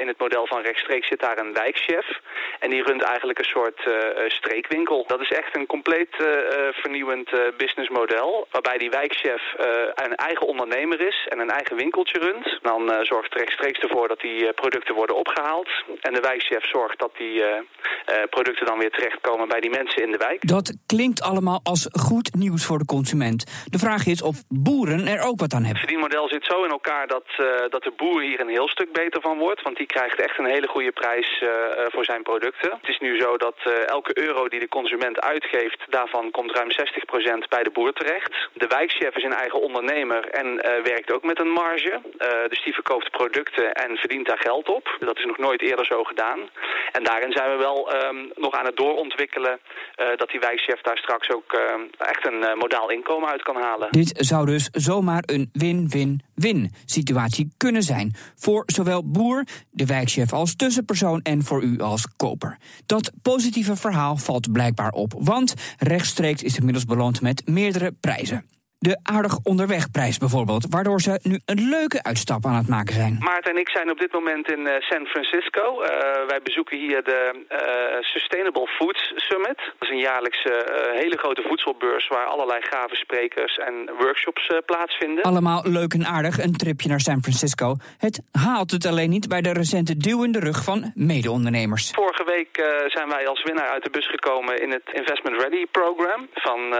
in 0.00 0.08
het 0.08 0.18
model 0.18 0.46
van 0.46 0.62
Rechtstreeks 0.62 1.08
zit 1.08 1.20
daar 1.20 1.38
een 1.38 1.52
wijkchef. 1.86 2.20
En 2.58 2.70
die 2.70 2.82
runt 2.82 3.02
eigenlijk 3.02 3.38
een 3.38 3.44
soort 3.44 3.80
streekwinkel. 4.28 5.04
Dat 5.06 5.20
is 5.20 5.30
echt 5.30 5.56
een 5.56 5.66
compleet 5.66 6.14
uh, 6.18 6.26
vernieuwend 6.72 7.32
uh, 7.32 7.40
businessmodel. 7.56 8.46
Waarbij 8.50 8.78
die 8.78 8.90
wijkchef 8.90 9.42
uh, 9.60 9.66
een 9.94 10.14
eigen 10.14 10.46
ondernemer 10.46 11.00
is 11.00 11.26
en 11.28 11.38
een 11.38 11.50
eigen 11.50 11.76
winkeltje 11.76 12.18
runt. 12.18 12.58
Dan 12.62 12.82
zorgt 13.02 13.32
het 13.32 13.38
rechtstreeks 13.42 13.78
ervoor 13.78 14.08
dat 14.08 14.20
die 14.20 14.52
producten 14.52 14.94
worden 14.94 15.16
opgehaald. 15.16 15.68
En 16.00 16.14
de 16.14 16.20
wijkchef 16.20 16.64
zorgt 16.68 16.98
dat 16.98 17.10
die 17.18 17.42
producten 18.30 18.66
dan 18.66 18.78
weer 18.78 18.90
terechtkomen 18.90 19.48
bij 19.48 19.60
die 19.60 19.70
mensen 19.70 20.02
in 20.02 20.10
de 20.10 20.18
wijk. 20.18 20.48
Dat 20.48 20.76
klinkt 20.86 21.22
allemaal 21.22 21.60
als 21.62 21.88
goed 21.92 22.34
nieuws 22.34 22.64
voor 22.66 22.78
de 22.78 22.84
consument. 22.84 23.66
De 23.70 23.78
vraag 23.78 24.06
is 24.06 24.22
of 24.22 24.42
boeren 24.48 25.06
er 25.06 25.22
ook 25.28 25.40
wat 25.40 25.52
aan 25.52 25.64
hebben. 25.64 25.68
Het 25.68 25.78
verdienmodel 25.78 26.28
zit 26.28 26.44
zo 26.44 26.64
in 26.64 26.70
elkaar 26.70 27.06
dat, 27.06 27.26
dat 27.68 27.82
de 27.82 27.92
boer 27.96 28.20
hier 28.22 28.40
een 28.40 28.48
heel 28.48 28.68
stuk 28.68 28.92
beter 28.92 29.20
van 29.20 29.38
wordt. 29.38 29.62
Want 29.62 29.76
die 29.76 29.86
krijgt 29.86 30.20
echt 30.20 30.38
een 30.38 30.50
hele 30.50 30.68
goede 30.68 30.92
prijs 30.92 31.44
voor 31.88 32.04
zijn 32.04 32.22
producten. 32.22 32.70
Het 32.80 32.88
is 32.88 32.98
nu 32.98 33.20
zo 33.20 33.36
dat 33.36 33.56
elke 33.86 34.18
euro 34.18 34.48
die 34.48 34.60
de 34.60 34.68
consument 34.68 35.20
uitgeeft, 35.20 35.84
daarvan 35.88 36.30
komt 36.30 36.52
ruim 36.52 36.70
60% 36.70 37.48
bij 37.48 37.62
de 37.62 37.70
boer 37.70 37.92
terecht. 37.92 38.48
De 38.52 38.66
wijkchef 38.66 39.16
is 39.16 39.22
een 39.22 39.32
eigen 39.32 39.60
ondernemer 39.60 40.28
en 40.28 40.46
uh, 40.46 40.60
werkt 40.82 41.12
ook 41.12 41.24
met 41.24 41.40
een 41.40 41.48
marge. 41.48 42.00
Dus 42.48 42.64
die 42.64 42.74
verkoopt 42.74 43.10
producten 43.10 43.72
en 43.72 43.96
verdient 43.96 44.26
daar 44.26 44.38
geld 44.38 44.68
op. 44.68 44.96
Dat 44.98 45.18
is 45.18 45.24
nog 45.24 45.38
nooit 45.38 45.62
eerder 45.62 45.86
zo 45.86 46.04
gedaan. 46.04 46.40
En 46.92 47.04
daarin 47.04 47.32
zijn 47.32 47.50
we 47.50 47.56
wel 47.56 47.94
um, 47.94 48.30
nog 48.34 48.54
aan 48.54 48.64
het 48.66 48.76
doorontwikkelen 48.76 49.58
dat 50.16 50.30
die 50.30 50.40
wijkchef 50.40 50.80
daar 50.80 50.98
straks 50.98 51.30
ook 51.30 51.60
echt 51.98 52.26
een 52.26 52.58
modaal 52.58 52.90
inkomen 52.90 53.28
uit 53.28 53.42
kan 53.42 53.56
halen. 53.56 53.88
Dit 53.90 54.12
zou 54.14 54.46
dus 54.46 54.68
zomaar 54.72 55.22
een 55.26 55.50
win-win-win 55.52 56.72
situatie 56.84 57.52
kunnen 57.56 57.82
zijn. 57.82 58.14
Voor 58.34 58.62
zowel 58.66 59.10
boer, 59.10 59.44
de 59.70 59.86
wijkchef 59.86 60.32
als 60.32 60.56
tussenpersoon 60.56 61.20
en 61.22 61.42
voor 61.42 61.62
als 61.78 62.06
koper. 62.16 62.58
Dat 62.86 63.12
positieve 63.22 63.76
verhaal 63.76 64.16
valt 64.16 64.52
blijkbaar 64.52 64.92
op, 64.92 65.14
want 65.18 65.54
rechtstreeks 65.78 66.42
is 66.42 66.56
inmiddels 66.56 66.84
beloond 66.84 67.20
met 67.20 67.46
meerdere 67.46 67.92
prijzen. 68.00 68.44
De 68.78 68.98
aardig 69.02 69.38
onderwegprijs 69.42 70.18
bijvoorbeeld, 70.18 70.66
waardoor 70.68 71.00
ze 71.00 71.20
nu 71.22 71.40
een 71.44 71.68
leuke 71.68 72.02
uitstap 72.02 72.46
aan 72.46 72.54
het 72.54 72.68
maken 72.68 72.94
zijn. 72.94 73.16
Maarten 73.18 73.52
en 73.52 73.60
ik 73.60 73.68
zijn 73.68 73.90
op 73.90 73.98
dit 73.98 74.12
moment 74.12 74.50
in 74.50 74.60
uh, 74.60 74.72
San 74.78 75.06
Francisco. 75.06 75.82
Uh, 75.82 75.88
wij 76.26 76.40
bezoeken 76.42 76.78
hier 76.78 77.04
de 77.04 77.20
uh, 77.34 78.02
Sustainable 78.02 78.66
Foods 78.66 79.12
Summit. 79.16 79.56
Dat 79.56 79.88
is 79.88 79.88
een 79.88 80.08
jaarlijkse 80.10 80.52
hele 80.94 81.16
grote 81.18 81.42
voedselbeurs 81.48 82.08
waar 82.08 82.26
allerlei 82.26 82.60
gave 82.62 82.94
sprekers 82.94 83.56
en 83.56 83.90
workshops 83.98 84.52
plaatsvinden. 84.66 85.24
Allemaal 85.24 85.62
leuk 85.64 85.92
en 85.94 86.06
aardig, 86.06 86.42
een 86.42 86.56
tripje 86.56 86.88
naar 86.88 87.00
San 87.00 87.22
Francisco. 87.22 87.76
Het 87.98 88.22
haalt 88.32 88.70
het 88.70 88.86
alleen 88.86 89.10
niet 89.10 89.28
bij 89.28 89.40
de 89.40 89.52
recente 89.52 89.96
duw 89.96 90.22
in 90.22 90.32
de 90.32 90.40
rug 90.40 90.64
van 90.64 90.92
mede-ondernemers. 90.94 91.90
Vorige 91.90 92.24
week 92.24 92.52
zijn 92.86 93.08
wij 93.08 93.28
als 93.28 93.42
winnaar 93.42 93.68
uit 93.68 93.84
de 93.84 93.90
bus 93.90 94.08
gekomen 94.08 94.62
in 94.62 94.70
het 94.70 94.86
Investment 94.92 95.42
Ready 95.42 95.66
Program 95.70 96.28
van 96.34 96.70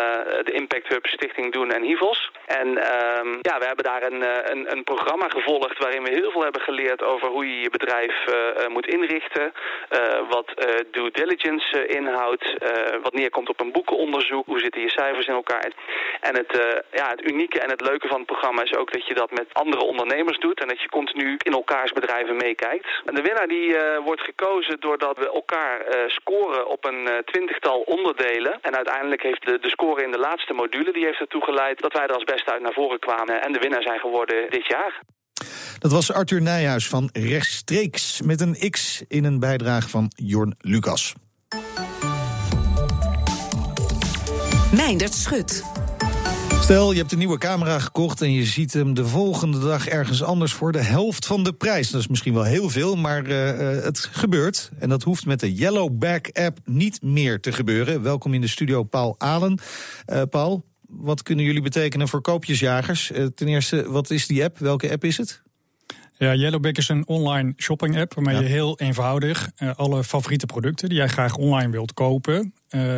de 0.44 0.52
Impact 0.52 0.88
Hub 0.88 1.06
Stichting 1.06 1.52
Doen 1.52 1.70
en 1.70 1.84
Hivels. 1.86 2.30
En 2.46 2.68
ehm, 2.78 3.28
ja, 3.40 3.58
we 3.58 3.66
hebben 3.66 3.84
daar 3.84 4.02
een, 4.02 4.22
een, 4.52 4.72
een, 4.72 4.84
programma 4.84 5.28
gevolgd 5.28 5.78
waarin 5.78 6.02
we 6.02 6.10
heel 6.10 6.30
veel 6.30 6.42
hebben 6.42 6.60
geleerd 6.60 7.02
over 7.02 7.28
hoe 7.28 7.46
je 7.46 7.60
je 7.60 7.70
bedrijf 7.70 8.14
moet 8.68 8.86
inrichten. 8.86 9.52
wat 10.28 10.48
due 10.90 11.10
diligence 11.10 11.86
inhoudt, 11.86 12.54
wat 13.02 13.12
neerkomt 13.12 13.48
op 13.48 13.60
een 13.60 13.72
boekenonderzoek, 13.72 14.46
hoe 14.46 14.58
zitten 14.58 14.80
je 14.80 14.90
cijfers 14.90 15.26
in 15.26 15.34
elkaar. 15.34 15.72
En 16.20 16.36
het, 16.36 16.82
ja, 16.92 17.08
het 17.08 17.30
unieke 17.30 17.60
en 17.60 17.70
het 17.70 17.80
leuke 17.80 18.08
van 18.08 18.16
het 18.16 18.26
programma 18.26 18.62
is 18.62 18.76
ook 18.76 18.92
dat 18.92 19.06
je 19.06 19.14
dat 19.14 19.30
met 19.30 19.46
andere 19.52 19.82
ondernemers 19.82 20.38
doet 20.38 20.60
en 20.60 20.68
dat 20.68 20.80
je 20.80 20.88
continu 20.88 21.36
in 21.42 21.52
elkaars 21.52 21.92
bedrijven 21.92 22.36
meekijkt. 22.36 22.86
En 23.04 23.14
de 23.14 23.22
winnaar 23.22 23.48
die 23.48 23.76
wordt 24.04 24.22
gekozen 24.22 24.80
doordat 24.80 25.18
we 25.18 25.32
elkaar 25.32 25.84
scoren 26.06 26.66
op 26.66 26.84
een 26.84 27.08
twintigtal 27.24 27.80
onderdelen. 27.80 28.58
En 28.62 28.76
uiteindelijk 28.76 29.22
heeft 29.22 29.46
de, 29.46 29.58
de 29.58 29.68
score 29.68 30.02
in 30.02 30.10
de 30.10 30.18
laatste 30.18 30.52
module 30.52 30.92
die 30.92 31.04
heeft 31.04 31.20
ertoe 31.20 31.44
geleid 31.44 31.75
dat 31.80 31.92
wij 31.92 32.02
er 32.02 32.14
als 32.14 32.24
beste 32.24 32.52
uit 32.52 32.62
naar 32.62 32.72
voren 32.72 32.98
kwamen 32.98 33.42
en 33.42 33.52
de 33.52 33.58
winnaar 33.58 33.82
zijn 33.82 33.98
geworden 33.98 34.50
dit 34.50 34.66
jaar. 34.66 35.02
Dat 35.78 35.90
was 35.92 36.12
Arthur 36.12 36.42
Nijhuis 36.42 36.88
van 36.88 37.08
Rechtstreeks 37.12 38.20
met 38.22 38.40
een 38.40 38.70
X 38.70 39.02
in 39.08 39.24
een 39.24 39.38
bijdrage 39.38 39.88
van 39.88 40.12
Jorn 40.14 40.54
Lucas. 40.58 41.14
Meindert 44.72 45.14
Schut. 45.14 45.64
Stel, 46.60 46.92
je 46.92 46.98
hebt 46.98 47.12
een 47.12 47.18
nieuwe 47.18 47.38
camera 47.38 47.78
gekocht 47.78 48.20
en 48.20 48.32
je 48.32 48.44
ziet 48.44 48.72
hem 48.72 48.94
de 48.94 49.06
volgende 49.06 49.58
dag 49.58 49.88
ergens 49.88 50.22
anders 50.22 50.52
voor 50.52 50.72
de 50.72 50.82
helft 50.82 51.26
van 51.26 51.44
de 51.44 51.52
prijs. 51.52 51.90
Dat 51.90 52.00
is 52.00 52.06
misschien 52.06 52.34
wel 52.34 52.42
heel 52.42 52.70
veel, 52.70 52.96
maar 52.96 53.26
uh, 53.26 53.48
het 53.82 54.08
gebeurt. 54.12 54.70
En 54.78 54.88
dat 54.88 55.02
hoeft 55.02 55.26
met 55.26 55.40
de 55.40 55.54
Yellowback 55.54 56.28
app 56.32 56.58
niet 56.64 57.02
meer 57.02 57.40
te 57.40 57.52
gebeuren. 57.52 58.02
Welkom 58.02 58.34
in 58.34 58.40
de 58.40 58.48
studio, 58.48 58.82
Paul 58.82 59.14
Alen. 59.18 59.58
Uh, 60.06 60.22
Paul, 60.30 60.64
wat 60.88 61.22
kunnen 61.22 61.44
jullie 61.44 61.62
betekenen 61.62 62.08
voor 62.08 62.20
koopjesjagers? 62.20 63.10
Uh, 63.10 63.26
ten 63.26 63.48
eerste, 63.48 63.90
wat 63.90 64.10
is 64.10 64.26
die 64.26 64.44
app? 64.44 64.58
Welke 64.58 64.90
app 64.90 65.04
is 65.04 65.16
het? 65.16 65.42
Ja, 66.18 66.34
Yellowback 66.34 66.76
is 66.76 66.88
een 66.88 67.06
online 67.06 67.52
shopping 67.56 67.98
app 67.98 68.14
waarmee 68.14 68.36
je 68.36 68.48
heel 68.48 68.78
eenvoudig 68.78 69.50
alle 69.74 70.04
favoriete 70.04 70.46
producten 70.46 70.88
die 70.88 70.98
jij 70.98 71.08
graag 71.08 71.36
online 71.36 71.70
wilt 71.70 71.94
kopen, 71.94 72.54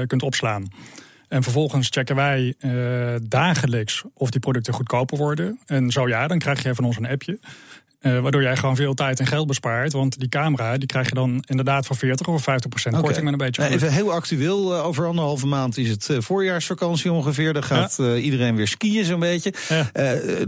kunt 0.07 0.23
opslaan. 0.23 0.68
En 1.28 1.42
vervolgens 1.42 1.88
checken 1.90 2.16
wij 2.16 2.54
uh, 2.59 3.14
dagelijks 3.23 4.02
of 4.14 4.30
die 4.30 4.40
producten 4.40 4.75
goedkoper 4.75 5.18
worden. 5.18 5.61
En 5.66 5.90
zo 5.90 6.09
ja, 6.09 6.26
dan 6.26 6.38
krijg 6.38 6.62
je 6.62 6.75
van 6.75 6.85
ons 6.85 6.97
een 6.97 7.09
appje. 7.09 7.38
Uh, 8.00 8.21
waardoor 8.21 8.43
jij 8.43 8.57
gewoon 8.57 8.76
veel 8.76 8.95
tijd 8.95 9.21
en 9.21 9.26
geld 9.26 9.47
bespaart. 9.47 9.93
Want 9.93 10.19
die 10.19 10.28
camera 10.28 10.78
die 10.78 10.87
krijg 10.87 11.09
je 11.09 11.14
dan 11.14 11.45
inderdaad 11.47 11.87
voor 11.87 11.97
40 11.97 12.26
of 12.26 12.43
50 12.43 12.71
procent 12.71 12.95
okay. 12.95 13.07
korting 13.07 13.25
met 13.25 13.40
een 13.40 13.47
beetje. 13.47 13.75
Even 13.75 13.93
heel 13.93 14.12
actueel, 14.12 14.75
uh, 14.75 14.87
over 14.87 15.07
anderhalve 15.07 15.47
maand 15.47 15.76
is 15.76 15.88
het 15.88 16.09
voorjaarsvakantie 16.19 17.12
ongeveer. 17.12 17.52
Dan 17.52 17.62
gaat 17.62 17.95
ja. 17.97 18.14
iedereen 18.14 18.57
weer 18.57 18.69
skiën 18.69 19.05
zo'n 19.05 19.21
beetje. 19.21 19.52
Ja. 19.69 19.90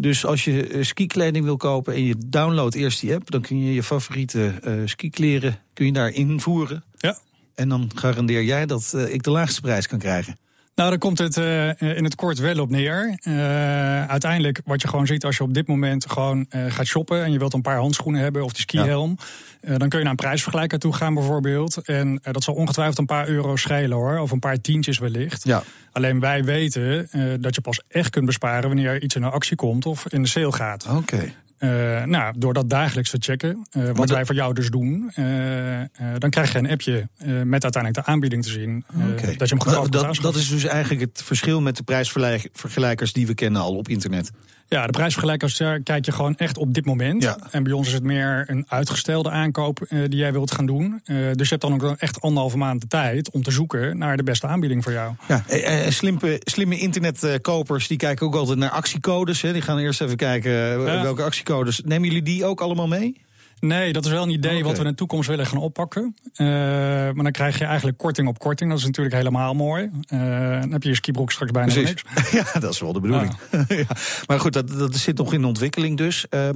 dus 0.01 0.27
als 0.27 0.45
je 0.45 0.79
skikleding 0.81 1.45
wil 1.45 1.57
kopen 1.57 1.95
en 1.95 2.05
je 2.05 2.15
downloadt 2.27 2.75
eerst 2.75 3.01
die 3.01 3.15
app... 3.15 3.31
dan 3.31 3.41
kun 3.41 3.65
je 3.65 3.75
je 3.75 3.83
favoriete 3.83 4.53
skikleren 4.85 5.59
kun 5.73 5.87
je 5.87 5.93
daar 5.93 6.11
invoeren. 6.11 6.85
Ja. 6.97 7.19
En 7.55 7.69
dan 7.69 7.91
garandeer 7.95 8.43
jij 8.43 8.67
dat 8.67 8.95
ik 9.09 9.23
de 9.23 9.31
laagste 9.31 9.61
prijs 9.61 9.87
kan 9.87 9.99
krijgen. 9.99 10.37
Nou, 10.81 10.93
daar 10.93 11.01
komt 11.01 11.19
het 11.19 11.37
uh, 11.37 11.97
in 11.97 12.05
het 12.05 12.15
kort 12.15 12.39
wel 12.39 12.61
op 12.61 12.71
neer. 12.71 13.19
Uh, 13.23 14.07
uiteindelijk, 14.07 14.61
wat 14.65 14.83
je 14.83 14.89
gewoon 14.89 15.07
ziet 15.07 15.25
als 15.25 15.37
je 15.37 15.43
op 15.43 15.55
dit 15.55 15.67
moment 15.67 16.11
gewoon 16.11 16.47
uh, 16.51 16.65
gaat 16.69 16.87
shoppen 16.87 17.25
en 17.25 17.33
je 17.33 17.39
wilt 17.39 17.53
een 17.53 17.63
paar 17.63 17.79
handschoenen 17.79 18.21
hebben 18.21 18.45
of 18.45 18.53
die 18.53 18.61
skihelm, 18.61 19.17
ja. 19.61 19.79
dan 19.79 19.89
kun 19.89 19.99
je 19.99 20.05
naar 20.05 20.13
een 20.13 20.17
prijsvergelijker 20.17 20.79
toe 20.79 20.93
gaan 20.93 21.15
bijvoorbeeld. 21.15 21.77
En 21.77 22.21
dat 22.23 22.43
zal 22.43 22.55
ongetwijfeld 22.55 22.99
een 22.99 23.07
paar 23.07 23.29
euro 23.29 23.57
schelen 23.57 23.97
hoor, 23.97 24.19
of 24.19 24.31
een 24.31 24.39
paar 24.39 24.61
tientjes 24.61 24.99
wellicht. 24.99 25.45
Ja. 25.45 25.63
Alleen 25.93 26.21
wij 26.21 26.45
weten 26.45 27.09
dat 27.41 27.55
je 27.55 27.61
pas 27.61 27.83
echt 27.89 28.11
kunt 28.11 28.27
besparen 28.27 28.69
wanneer 28.69 29.03
iets 29.03 29.15
in 29.15 29.23
een 29.23 29.31
actie 29.31 29.57
komt 29.57 29.87
of 29.87 30.07
in 30.09 30.23
de 30.23 30.29
sale 30.29 30.53
gaat. 30.53 30.87
Oké. 30.91 31.33
Uh, 31.61 32.05
nou, 32.05 32.35
door 32.39 32.55
dat 32.55 32.71
dagelijks 32.71 33.11
te 33.11 33.17
checken, 33.21 33.67
uh, 33.77 33.91
wat 33.93 34.11
wij 34.11 34.27
voor 34.27 34.35
jou 34.35 34.55
dus 34.55 34.71
doen, 34.71 35.13
uh, 35.17 35.81
dan 36.19 36.31
krijg 36.31 36.53
je 36.53 36.59
een 36.59 36.71
appje 36.71 37.09
met 37.45 37.63
uiteindelijk 37.63 38.07
de 38.07 38.13
aanbieding 38.13 38.43
te 38.43 38.51
zien. 38.51 38.85
Okay. 38.95 39.37
Dat 39.37 39.49
je 39.49 39.55
hem 39.55 39.61
goedkoop 39.61 39.93
dat, 39.93 40.17
dat 40.17 40.35
is 40.35 40.49
dus 40.49 40.65
eigenlijk 40.65 41.01
het 41.01 41.23
verschil 41.23 41.61
met 41.61 41.77
de 41.77 41.83
prijsvergelijkers 41.83 43.13
die 43.13 43.27
we 43.27 43.35
kennen 43.35 43.63
al 43.63 43.77
op 43.77 43.89
internet. 43.89 44.31
Ja, 44.71 44.87
de 44.87 44.93
prijsvergelijkers 44.93 45.57
kijk 45.83 46.05
je 46.05 46.13
gewoon 46.13 46.37
echt 46.37 46.59
op 46.59 46.75
dit 46.75 46.85
moment. 46.85 47.23
Ja. 47.23 47.39
En 47.51 47.63
bij 47.63 47.73
ons 47.73 47.87
is 47.87 47.93
het 47.93 48.03
meer 48.03 48.45
een 48.47 48.65
uitgestelde 48.69 49.31
aankoop 49.31 49.87
die 49.89 50.17
jij 50.17 50.33
wilt 50.33 50.51
gaan 50.51 50.67
doen. 50.67 51.01
dus 51.05 51.49
je 51.49 51.57
hebt 51.57 51.61
dan 51.61 51.73
ook 51.73 51.97
echt 51.99 52.21
anderhalve 52.21 52.57
maand 52.57 52.81
de 52.81 52.87
tijd 52.87 53.31
om 53.31 53.43
te 53.43 53.51
zoeken 53.51 53.99
naar 53.99 54.17
de 54.17 54.23
beste 54.23 54.47
aanbieding 54.47 54.83
voor 54.83 54.93
jou. 54.93 55.15
Ja, 55.29 55.91
slimme, 55.91 56.41
slimme 56.45 56.79
internetkopers 56.79 57.87
die 57.87 57.97
kijken 57.97 58.27
ook 58.27 58.35
altijd 58.35 58.59
naar 58.59 58.71
actiecodes. 58.71 59.43
Hè. 59.43 59.53
Die 59.53 59.63
gaan 59.63 59.79
eerst 59.79 60.01
even 60.01 60.17
kijken 60.17 60.53
ja. 60.53 61.03
welke 61.03 61.23
actiecodes. 61.23 61.81
Nemen 61.85 62.09
jullie 62.09 62.23
die 62.23 62.45
ook 62.45 62.61
allemaal 62.61 62.89
mee? 62.89 63.21
Nee, 63.61 63.93
dat 63.93 64.05
is 64.05 64.11
wel 64.11 64.23
een 64.23 64.31
idee 64.31 64.51
okay. 64.51 64.63
wat 64.63 64.77
we 64.77 64.85
in 64.85 64.91
de 64.91 64.95
toekomst 64.95 65.29
willen 65.29 65.47
gaan 65.47 65.59
oppakken. 65.59 66.15
Uh, 66.37 66.47
maar 66.47 67.23
dan 67.23 67.33
krijg 67.33 67.59
je 67.59 67.65
eigenlijk 67.65 67.99
korting 67.99 68.29
op 68.29 68.39
korting. 68.39 68.71
Dat 68.71 68.79
is 68.79 68.85
natuurlijk 68.85 69.17
helemaal 69.17 69.55
mooi. 69.55 69.83
Uh, 69.85 70.61
dan 70.61 70.73
heb 70.73 70.83
je 70.83 70.89
je 70.89 70.95
skibroek 70.95 71.33
straks 71.33 71.51
bijna 71.51 71.75
niks. 71.75 72.05
Ja, 72.53 72.61
dat 72.61 72.73
is 72.73 72.81
wel 72.81 72.93
de 72.93 73.01
bedoeling. 73.01 73.37
Ja. 73.51 73.65
ja. 73.77 73.85
Maar 74.27 74.41
goed, 74.41 74.53
dat, 74.53 74.69
dat 74.69 74.97
zit 74.97 75.17
nog 75.17 75.33
in 75.33 75.41
de 75.41 75.47
ontwikkeling 75.47 75.97
dus. 75.97 76.27
Uh, 76.31 76.49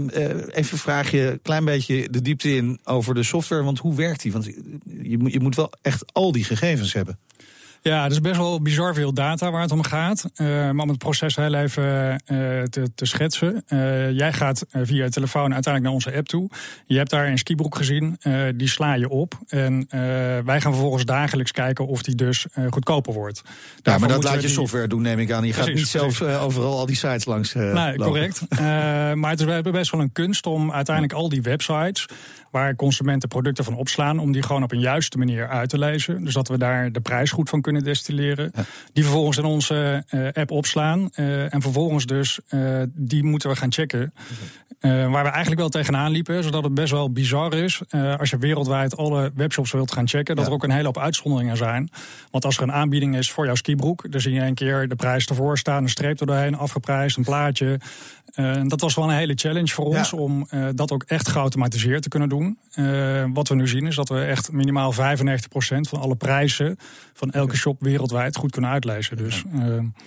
even 0.51 0.79
vraag 0.79 1.11
je 1.11 1.31
een 1.31 1.43
klein 1.43 1.65
beetje 1.65 2.09
de 2.11 2.23
diepte 2.23 2.57
in 2.57 2.81
over 2.85 3.15
de 3.15 3.23
software. 3.23 3.63
Want 3.63 3.79
hoe 3.79 3.95
werkt 3.95 4.23
die? 4.23 4.33
Want 4.33 4.45
je 4.45 5.19
je 5.25 5.41
moet 5.41 5.57
wel 5.57 5.73
echt 5.83 6.05
al 6.13 6.33
die 6.33 6.45
gegevens 6.45 6.93
hebben. 6.93 7.19
Ja, 7.89 8.03
het 8.03 8.13
is 8.13 8.21
best 8.21 8.37
wel 8.37 8.63
bizar 8.63 8.95
veel 8.95 9.13
data 9.13 9.51
waar 9.51 9.63
het 9.63 9.73
om 9.73 9.83
gaat. 9.83 10.25
Uh, 10.37 10.47
maar 10.47 10.83
om 10.83 10.89
het 10.89 10.99
proces 10.99 11.37
heel 11.37 11.55
even 11.55 11.83
uh, 11.83 12.63
te, 12.63 12.95
te, 12.95 13.05
schetsen. 13.05 13.65
Uh, 13.69 14.11
jij 14.11 14.33
gaat 14.33 14.67
via 14.73 15.05
je 15.05 15.11
telefoon 15.11 15.55
uiteindelijk 15.55 15.85
naar 15.85 15.93
onze 15.93 16.19
app 16.19 16.27
toe. 16.27 16.51
Je 16.87 16.97
hebt 16.97 17.11
daar 17.11 17.29
een 17.29 17.39
skibroek 17.39 17.77
gezien, 17.77 18.19
die 18.55 18.69
sla 18.69 18.95
je 18.95 19.09
op. 19.09 19.39
En 19.49 19.87
wij 20.45 20.61
gaan 20.61 20.73
vervolgens 20.73 21.05
dagelijks 21.05 21.51
kijken 21.51 21.87
of 21.87 22.03
die 22.03 22.15
dus 22.15 22.47
goedkoper 22.71 23.13
wordt. 23.13 23.43
Daarvoor 23.43 23.93
ja, 23.93 23.99
maar 23.99 24.09
dat 24.09 24.25
laat 24.25 24.35
je 24.35 24.47
die... 24.47 24.57
software 24.57 24.89
doen, 24.89 25.03
neem 25.03 25.19
ik 25.19 25.33
aan. 25.33 25.45
Je 25.45 25.53
gaat 25.53 25.65
precies, 25.65 25.81
niet 25.81 26.03
zelf 26.03 26.23
overal 26.23 26.79
al 26.79 26.87
die 26.87 26.97
sites 26.97 27.25
langs 27.25 27.53
Nee, 27.53 27.97
correct. 27.97 28.43
maar 29.21 29.31
het 29.31 29.41
is 29.41 29.61
best 29.71 29.91
wel 29.91 30.01
een 30.01 30.13
kunst 30.13 30.47
om 30.47 30.73
uiteindelijk 30.73 31.15
al 31.15 31.29
die 31.29 31.43
websites 31.43 32.07
waar 32.55 32.77
consumenten 32.77 33.29
producten 33.29 33.65
van 33.65 33.75
opslaan, 33.75 34.19
om 34.19 34.33
die 34.33 34.43
gewoon 34.43 34.63
op 34.63 34.73
een 34.73 34.81
juiste 34.81 35.19
manier 35.19 35.49
uit 35.49 35.69
te 35.69 35.79
lezen. 35.79 36.25
Dus 36.25 36.35
dat 36.35 36.49
we 36.49 36.59
daar 36.59 36.93
de 36.93 37.01
prijs 37.01 37.31
goed 37.31 37.49
van 37.49 37.61
kunnen 37.61 37.74
destilleren. 37.83 38.53
Ja. 38.55 38.65
Die 38.93 39.05
vervolgens 39.05 39.37
in 39.37 39.45
onze 39.45 40.05
uh, 40.11 40.29
app 40.33 40.51
opslaan. 40.51 41.11
Uh, 41.17 41.55
en 41.55 41.63
vervolgens 41.63 42.07
dus, 42.07 42.41
uh, 42.51 42.83
die 42.95 43.25
moeten 43.25 43.51
we 43.51 43.57
gaan 43.57 43.73
checken. 43.73 44.13
waar 44.81 45.25
we 45.25 45.29
eigenlijk 45.29 45.61
wel 45.61 45.69
tegenaan 45.69 46.11
liepen, 46.11 46.43
zodat 46.43 46.65
het 46.65 46.75
best 46.75 46.93
wel 46.93 47.11
bizar 47.11 47.55
is. 47.55 47.83
als 48.19 48.31
je 48.31 48.39
wereldwijd 48.39 48.97
alle 48.97 49.33
webshops 49.35 49.73
wilt 49.73 49.93
gaan 49.93 50.09
checken, 50.09 50.37
dat 50.37 50.45
ja. 50.45 50.51
er 50.51 50.57
ook 50.57 50.65
een 50.65 50.71
hele 50.71 50.85
hoop 50.85 50.99
uitzonderingen 50.99 51.57
zijn. 51.57 51.91
Want 52.31 52.45
als 52.45 52.57
er 52.57 52.63
een 52.63 52.73
aanbieding 52.73 53.17
is 53.17 53.31
voor 53.31 53.45
jouw 53.45 53.55
skibroek, 53.55 54.13
dan 54.13 54.21
zie 54.21 54.33
je 54.33 54.41
een 54.41 54.55
keer 54.55 54.89
de 54.89 54.97
prijs 54.97 55.27
ervoor 55.27 55.59
staan, 55.59 55.83
een 55.83 55.89
streep 55.89 56.21
er 56.21 56.27
doorheen, 56.27 56.57
afgeprijsd, 56.57 57.17
een 57.17 57.25
plaatje. 57.25 57.81
dat 58.67 58.81
was 58.81 58.95
wel 58.95 59.05
een 59.05 59.17
hele 59.17 59.35
challenge 59.35 59.73
voor 59.73 59.85
ons 59.85 60.11
ja. 60.11 60.19
om 60.19 60.49
dat 60.75 60.93
ook 60.93 61.03
echt 61.07 61.29
geautomatiseerd 61.29 62.03
te 62.03 62.09
kunnen 62.09 62.29
doen. 62.29 62.59
Uh, 62.75 63.25
wat 63.33 63.49
we 63.49 63.55
nu 63.55 63.69
zien 63.69 63.87
is 63.87 63.97
dat 63.97 64.09
we 64.09 64.21
echt 64.21 64.53
minimaal 64.53 64.95
95% 64.95 64.97
van 65.81 66.01
alle 66.01 66.17
prijzen 66.17 66.77
van 67.13 67.31
elke 67.31 67.57
shop 67.65 67.83
wereldwijd 67.83 68.37
goed 68.37 68.51
kunnen 68.51 68.71
uitlezen. 68.71 69.17
Dus, 69.17 69.45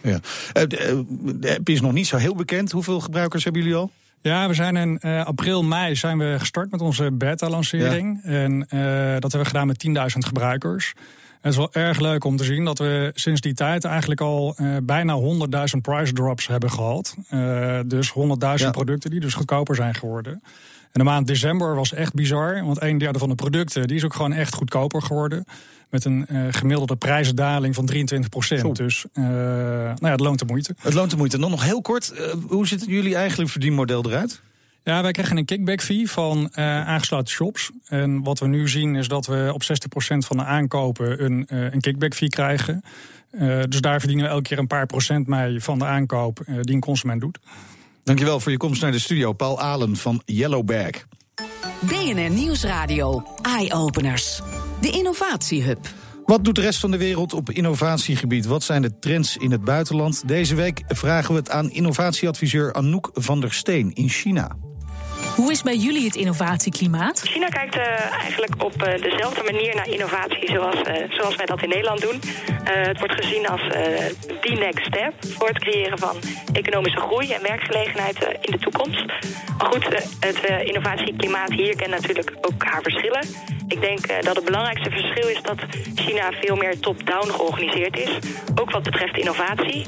ja. 0.04 0.20
De 1.38 1.56
app 1.58 1.70
is 1.70 1.82
nog 1.82 1.92
niet 1.92 2.08
zo 2.08 2.18
heel 2.18 2.36
bekend. 2.36 2.72
Hoeveel 2.72 3.00
gebruikers 3.00 3.44
hebben 3.44 3.62
jullie 3.62 3.78
al? 3.78 3.92
Ja, 4.22 4.48
we 4.48 4.54
zijn 4.54 4.76
in 4.76 5.00
uh, 5.02 5.26
april, 5.26 5.64
mei 5.64 5.96
zijn 5.96 6.18
we 6.18 6.36
gestart 6.40 6.72
met 6.72 6.82
onze 6.82 7.12
beta-lancering. 7.12 8.20
Ja. 8.24 8.30
En 8.30 8.60
dat 9.20 9.32
hebben 9.32 9.40
we 9.40 9.46
gedaan 9.46 9.68
met 9.68 9.88
10.000 9.88 9.94
gebruikers. 10.18 10.94
Het 11.42 11.52
is 11.52 11.58
wel 11.58 11.74
erg 11.74 12.00
leuk 12.00 12.24
om 12.24 12.38
te 12.38 12.44
zien 12.44 12.66
dat 12.66 12.78
we 12.78 13.12
sinds 13.16 13.42
die 13.42 13.54
tijd 13.54 13.84
eigenlijk 13.86 14.22
al 14.22 14.56
uh, 14.62 14.78
bijna 14.84 15.20
100.000 15.20 15.82
price 15.82 16.14
drops 16.14 16.48
hebben 16.48 16.72
gehad. 16.72 17.16
Dus 17.86 18.14
100.000 18.14 18.16
ja. 18.56 18.70
producten 18.70 19.10
die 19.10 19.20
dus 19.20 19.34
goedkoper 19.34 19.76
zijn 19.76 19.96
geworden. 19.96 20.42
En 20.98 21.04
de 21.04 21.04
maand 21.04 21.28
december 21.28 21.76
was 21.76 21.94
echt 21.94 22.14
bizar. 22.14 22.66
Want 22.66 22.82
een 22.82 22.98
derde 22.98 23.20
van 23.20 23.30
de 23.30 23.36
producten 23.36 23.88
die 23.88 23.98
is 23.98 24.04
ook 24.04 24.14
gewoon 24.14 24.34
echt 24.34 24.54
goedkoper 24.54 25.02
geworden. 25.02 25.46
Met 25.90 26.06
een 26.06 26.26
uh, 26.32 26.48
gemiddelde 26.52 26.96
prijsdaling 26.96 27.76
van 27.76 27.86
23 27.86 28.30
procent. 28.30 28.76
Dus 28.76 29.06
uh, 29.14 29.24
nou 29.24 29.98
ja, 30.00 30.12
het 30.12 30.20
loont 30.20 30.40
de 30.40 30.46
moeite. 30.46 30.76
Het 30.80 30.94
loont 30.94 31.10
de 31.10 31.18
moeite. 31.18 31.36
En 31.36 31.42
dan 31.42 31.52
nog 31.52 31.64
heel 31.64 31.82
kort, 31.82 32.14
uh, 32.14 32.34
hoe 32.48 32.68
ziet 32.68 32.86
jullie 32.88 33.16
eigenlijk 33.16 33.50
verdienmodel 33.50 34.06
eruit? 34.06 34.42
Ja, 34.84 35.02
wij 35.02 35.12
krijgen 35.12 35.38
een 35.38 35.46
kickback 35.46 35.82
fee 35.82 36.10
van 36.10 36.58
aangesloten 36.58 37.34
shops. 37.34 37.72
En 37.86 38.24
wat 38.24 38.40
we 38.40 38.48
nu 38.48 38.70
zien 38.70 38.96
is 38.96 39.08
dat 39.08 39.26
we 39.26 39.52
op 39.54 39.64
60% 39.64 39.66
van 40.18 40.38
de 40.38 40.44
aankopen 40.44 41.24
een, 41.24 41.46
een 41.48 41.82
kickback 41.82 42.14
fee 42.14 42.30
krijgen. 42.30 42.82
dus 43.70 43.82
daar 43.82 44.00
verdienen 44.00 44.26
we 44.26 44.32
elke 44.32 44.44
keer 44.44 44.58
een 44.58 44.68
paar 44.68 44.86
procent 44.86 45.28
mee 45.28 45.64
van 45.64 45.80
de 45.80 45.86
aankoop 45.86 46.40
die 46.62 46.76
een 46.76 46.82
consument 46.82 47.22
doet. 47.22 47.40
Dankjewel 48.08 48.40
voor 48.40 48.52
je 48.52 48.58
komst 48.58 48.82
naar 48.82 48.92
de 48.92 49.00
studio. 49.00 49.34
Paul 49.34 49.62
Alen 49.62 49.96
van 49.96 50.22
Yellowbag. 50.26 50.92
BNR 51.80 52.30
Nieuwsradio. 52.30 53.24
Eye-openers. 53.42 54.42
De 54.82 54.90
Innovatiehub. 54.90 55.80
Wat 56.26 56.44
doet 56.44 56.56
de 56.56 56.62
rest 56.62 56.80
van 56.80 56.92
de 56.92 56.98
wereld 56.98 57.34
op 57.34 57.50
innovatiegebied? 57.50 58.46
Wat 58.46 58.64
zijn 58.64 58.82
de 58.82 59.00
trends 59.00 59.38
in 59.38 59.52
het 59.52 59.64
buitenland? 59.64 60.28
Deze 60.28 60.56
week 60.56 60.84
vragen 60.88 61.34
we 61.34 61.40
het 61.40 61.50
aan 61.50 61.72
innovatieadviseur 61.72 62.74
Anouk 62.74 63.10
van 63.14 63.42
der 63.42 63.54
Steen 63.54 63.94
in 63.94 64.10
China. 64.10 64.58
Hoe 65.38 65.52
is 65.52 65.62
bij 65.62 65.76
jullie 65.76 66.06
het 66.06 66.16
innovatieklimaat? 66.16 67.20
China 67.20 67.48
kijkt 67.48 67.76
uh, 67.76 67.84
eigenlijk 68.22 68.64
op 68.64 68.74
uh, 68.74 69.02
dezelfde 69.02 69.44
manier 69.44 69.76
naar 69.76 69.90
innovatie 69.90 70.50
zoals, 70.52 70.76
uh, 70.76 70.94
zoals 71.10 71.36
wij 71.36 71.46
dat 71.46 71.64
in 71.64 71.70
Nederland 71.70 72.02
doen. 72.02 72.22
het 72.64 73.00
wordt 73.00 73.14
gezien 73.14 73.48
als 73.48 73.62
the 74.42 74.56
next 74.60 74.86
step 74.86 75.14
voor 75.20 75.48
het 75.48 75.60
creëren 75.60 75.98
van 75.98 76.16
economische 76.54 77.00
groei 77.00 77.32
en 77.32 77.42
werkgelegenheid 77.42 78.38
in 78.42 78.52
de 78.52 78.58
toekomst. 78.58 79.06
Maar 79.58 79.68
goed, 79.72 79.86
het 80.20 80.40
innovatieklimaat 80.64 81.52
hier 81.52 81.76
kent 81.76 81.92
natuurlijk 81.92 82.32
ook 82.42 82.64
haar 82.64 82.82
verschillen. 82.82 83.28
Ik 83.68 83.82
denk 83.82 84.24
dat 84.24 84.36
het 84.36 84.46
belangrijkste 84.46 84.90
verschil 84.90 85.28
is 85.28 85.42
dat 85.42 85.60
China 85.96 86.32
veel 86.32 86.56
meer 86.56 86.80
top-down 86.80 87.30
georganiseerd 87.32 88.00
is. 88.00 88.12
Ook 88.56 88.72
wat 88.72 88.84
betreft 88.84 89.18
innovatie. 89.18 89.86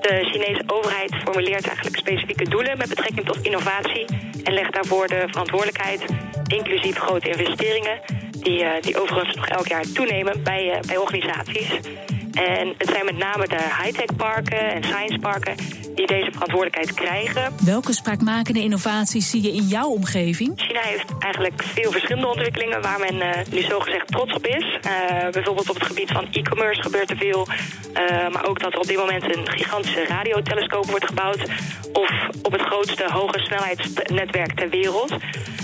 De 0.00 0.28
Chinese 0.32 0.62
overheid 0.66 1.16
formuleert 1.24 1.66
eigenlijk 1.66 1.96
specifieke 1.96 2.48
doelen 2.48 2.78
met 2.78 2.88
betrekking 2.88 3.26
tot 3.26 3.42
innovatie 3.42 4.04
en 4.44 4.52
legt 4.52 4.72
daarvoor 4.72 5.06
de 5.06 5.24
verantwoordelijkheid, 5.26 6.04
inclusief 6.46 6.96
grote 6.96 7.28
investeringen, 7.28 8.00
die, 8.30 8.62
uh, 8.62 8.70
die 8.80 9.00
overigens 9.00 9.36
nog 9.36 9.48
elk 9.48 9.66
jaar 9.66 9.92
toenemen 9.92 10.42
bij, 10.42 10.64
uh, 10.66 10.80
bij 10.86 10.96
organisaties. 10.96 11.70
En 12.38 12.74
het 12.78 12.88
zijn 12.88 13.04
met 13.04 13.16
name 13.16 13.48
de 13.48 13.62
high-tech 13.82 14.16
parken 14.16 14.72
en 14.72 14.82
science 14.82 15.18
parken 15.18 15.54
die 15.94 16.06
deze 16.06 16.30
verantwoordelijkheid 16.32 16.94
krijgen. 16.94 17.54
Welke 17.64 17.92
spraakmakende 17.92 18.60
innovaties 18.60 19.30
zie 19.30 19.42
je 19.42 19.52
in 19.52 19.62
jouw 19.62 19.88
omgeving? 19.88 20.52
China 20.56 20.80
heeft 20.80 21.12
eigenlijk 21.18 21.62
veel 21.62 21.90
verschillende 21.90 22.28
ontwikkelingen 22.28 22.82
waar 22.82 22.98
men 22.98 23.14
uh, 23.14 23.30
nu 23.50 23.60
zogezegd 23.60 24.06
trots 24.06 24.34
op 24.34 24.46
is. 24.46 24.64
Uh, 24.64 25.30
bijvoorbeeld 25.30 25.70
op 25.70 25.74
het 25.74 25.86
gebied 25.86 26.10
van 26.10 26.26
e-commerce 26.32 26.82
gebeurt 26.82 27.10
er 27.10 27.16
veel. 27.16 27.46
Uh, 27.48 28.28
maar 28.28 28.46
ook 28.46 28.60
dat 28.60 28.72
er 28.72 28.78
op 28.78 28.86
dit 28.86 28.96
moment 28.96 29.36
een 29.36 29.48
gigantische 29.48 30.04
radiotelescoop 30.04 30.86
wordt 30.86 31.06
gebouwd. 31.06 31.42
Of 31.92 32.10
op 32.42 32.52
het 32.52 32.62
grootste 32.62 33.04
hoge 33.12 33.38
snelheidsnetwerk 33.38 34.52
ter 34.52 34.68
wereld. 34.68 35.10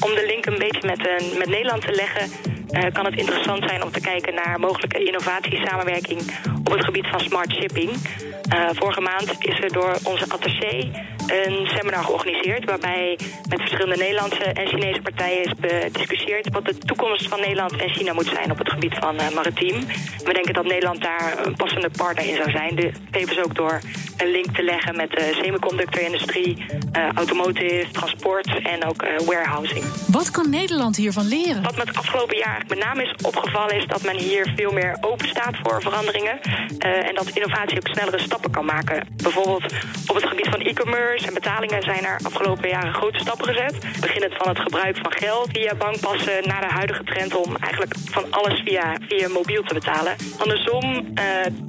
Om 0.01 0.15
de 0.15 0.25
link 0.27 0.47
een 0.47 0.59
beetje 0.59 0.87
met, 0.87 0.99
met 1.39 1.49
Nederland 1.49 1.83
te 1.87 1.93
leggen 1.93 2.54
kan 2.93 3.05
het 3.05 3.17
interessant 3.17 3.65
zijn 3.69 3.83
om 3.83 3.91
te 3.91 4.01
kijken 4.01 4.35
naar 4.35 4.61
mogelijke 4.61 5.05
innovatiesamenwerking 5.05 6.21
op 6.65 6.73
het 6.73 6.85
gebied 6.85 7.07
van 7.07 7.21
smart 7.21 7.53
shipping. 7.53 7.91
Uh, 7.91 8.69
vorige 8.73 9.01
maand 9.01 9.37
is 9.39 9.59
er 9.61 9.73
door 9.73 9.97
onze 10.03 10.25
attaché 10.29 10.91
een 11.27 11.67
seminar 11.67 12.05
georganiseerd 12.05 12.65
waarbij 12.65 13.19
met 13.49 13.61
verschillende 13.61 13.97
Nederlandse 13.97 14.45
en 14.45 14.67
Chinese 14.67 15.03
partijen 15.03 15.45
is 15.45 15.53
bediscussieerd 15.55 16.53
wat 16.53 16.65
de 16.65 16.79
toekomst 16.79 17.29
van 17.29 17.41
Nederland 17.41 17.77
en 17.77 17.89
China 17.89 18.13
moet 18.13 18.27
zijn 18.27 18.51
op 18.51 18.59
het 18.59 18.71
gebied 18.71 18.95
van 18.95 19.15
uh, 19.15 19.31
maritiem. 19.31 19.87
We 20.25 20.33
denken 20.33 20.55
dat 20.55 20.65
Nederland 20.65 21.03
daar 21.03 21.47
een 21.47 21.55
passende 21.55 21.91
partner 21.97 22.29
in 22.29 22.37
zou 22.37 22.51
zijn. 22.51 22.75
De, 22.75 22.93
tevens 23.11 23.39
ook 23.39 23.55
door 23.55 23.81
een 24.17 24.31
link 24.31 24.55
te 24.55 24.63
leggen 24.63 24.97
met 24.97 25.11
de 25.11 25.39
semiconductorindustrie, 25.43 26.65
uh, 26.97 27.09
automotive, 27.15 27.91
transport 27.91 28.63
en 28.63 28.85
ook 28.85 29.05
warehousing. 29.27 29.85
Wat 30.09 30.31
kan 30.31 30.51
Nederland 30.51 30.97
hiervan 30.97 31.27
leren? 31.27 31.63
Wat 31.63 31.77
met 31.77 31.89
het 31.89 31.97
afgelopen 31.97 32.37
jaar 32.37 32.63
met 32.69 32.79
name 32.79 33.03
is 33.03 33.15
opgevallen 33.23 33.77
is 33.77 33.87
dat 33.87 34.03
men 34.03 34.17
hier 34.17 34.53
veel 34.57 34.73
meer 34.73 34.97
open 35.01 35.29
staat 35.29 35.57
voor 35.63 35.83
veranderingen. 35.83 36.41
En 36.79 37.15
dat 37.15 37.29
innovatie 37.29 37.77
ook 37.77 37.89
snellere 37.89 38.19
stappen 38.19 38.51
kan 38.51 38.65
maken. 38.65 39.07
Bijvoorbeeld 39.23 39.65
op 40.07 40.15
het 40.15 40.25
gebied 40.25 40.49
van 40.49 40.61
e-commerce 40.61 41.14
en 41.23 41.35
betalingen 41.35 41.83
zijn 41.83 42.05
er 42.05 42.21
afgelopen 42.23 42.69
jaren 42.69 42.95
grote 42.95 43.19
stappen 43.19 43.47
gezet. 43.47 44.01
Beginnend 44.01 44.35
van 44.37 44.49
het 44.49 44.59
gebruik 44.59 44.97
van 44.97 45.13
geld 45.13 45.49
via 45.53 45.75
bankpassen 45.75 46.49
naar 46.49 46.61
de 46.61 46.75
huidige 46.75 47.05
trend 47.05 47.35
om 47.37 47.57
eigenlijk 47.57 47.95
van 48.11 48.25
alles 48.31 48.61
via, 48.65 48.97
via 49.09 49.29
mobiel 49.29 49.63
te 49.63 49.75
betalen. 49.75 50.17
Andersom 50.39 50.85
uh, 50.95 51.25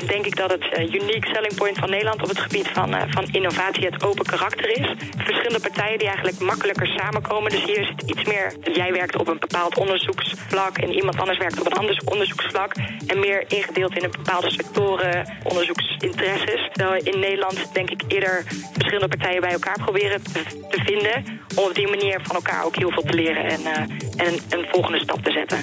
denk 0.07 0.25
ik 0.25 0.35
dat 0.35 0.51
het 0.51 0.63
uh, 0.63 0.93
unique 0.93 1.27
selling 1.33 1.55
point 1.55 1.77
van 1.77 1.89
Nederland 1.89 2.21
op 2.21 2.29
het 2.29 2.39
gebied 2.39 2.67
van, 2.67 2.95
van 3.09 3.25
innovatie 3.31 3.85
het 3.85 4.03
open 4.03 4.25
karakter 4.25 4.69
is. 4.69 4.93
Verschillende 5.17 5.59
partijen 5.59 5.97
die 5.97 6.07
eigenlijk 6.07 6.39
makkelijker 6.39 6.87
samenkomen. 6.87 7.51
Dus 7.51 7.63
hier 7.63 7.85
zit 7.85 8.01
iets 8.01 8.23
meer, 8.23 8.53
jij 8.73 8.91
werkt 8.91 9.17
op 9.17 9.27
een 9.27 9.39
bepaald 9.39 9.77
onderzoeksvlak 9.77 10.77
en 10.77 10.93
iemand 10.93 11.19
anders 11.19 11.37
werkt 11.37 11.59
op 11.59 11.65
een 11.65 11.77
ander 11.77 12.01
onderzoeksvlak. 12.05 12.73
En 13.07 13.19
meer 13.19 13.43
ingedeeld 13.47 13.97
in 13.97 14.03
een 14.03 14.11
bepaalde 14.11 14.49
sectoren, 14.49 15.37
onderzoeksinteresses. 15.43 16.69
Terwijl 16.71 17.03
in 17.03 17.19
Nederland 17.19 17.73
denk 17.73 17.89
ik 17.89 18.01
eerder 18.07 18.43
verschillende 18.73 19.07
partijen 19.07 19.34
bij 19.39 19.51
elkaar 19.51 19.79
proberen 19.79 20.21
te, 20.23 20.43
vinden. 20.69 21.23
Om 21.55 21.63
op 21.63 21.75
die 21.75 21.87
manier 21.87 22.19
van 22.23 22.35
elkaar 22.35 22.65
ook 22.65 22.75
heel 22.75 22.91
veel 22.91 23.03
te 23.03 23.13
leren 23.13 23.43
en, 23.43 23.61
uh, 23.61 23.77
en 23.77 24.33
een, 24.33 24.39
een 24.49 24.65
volgende 24.71 24.99
stap 24.99 25.23
te 25.23 25.31
zetten. 25.31 25.57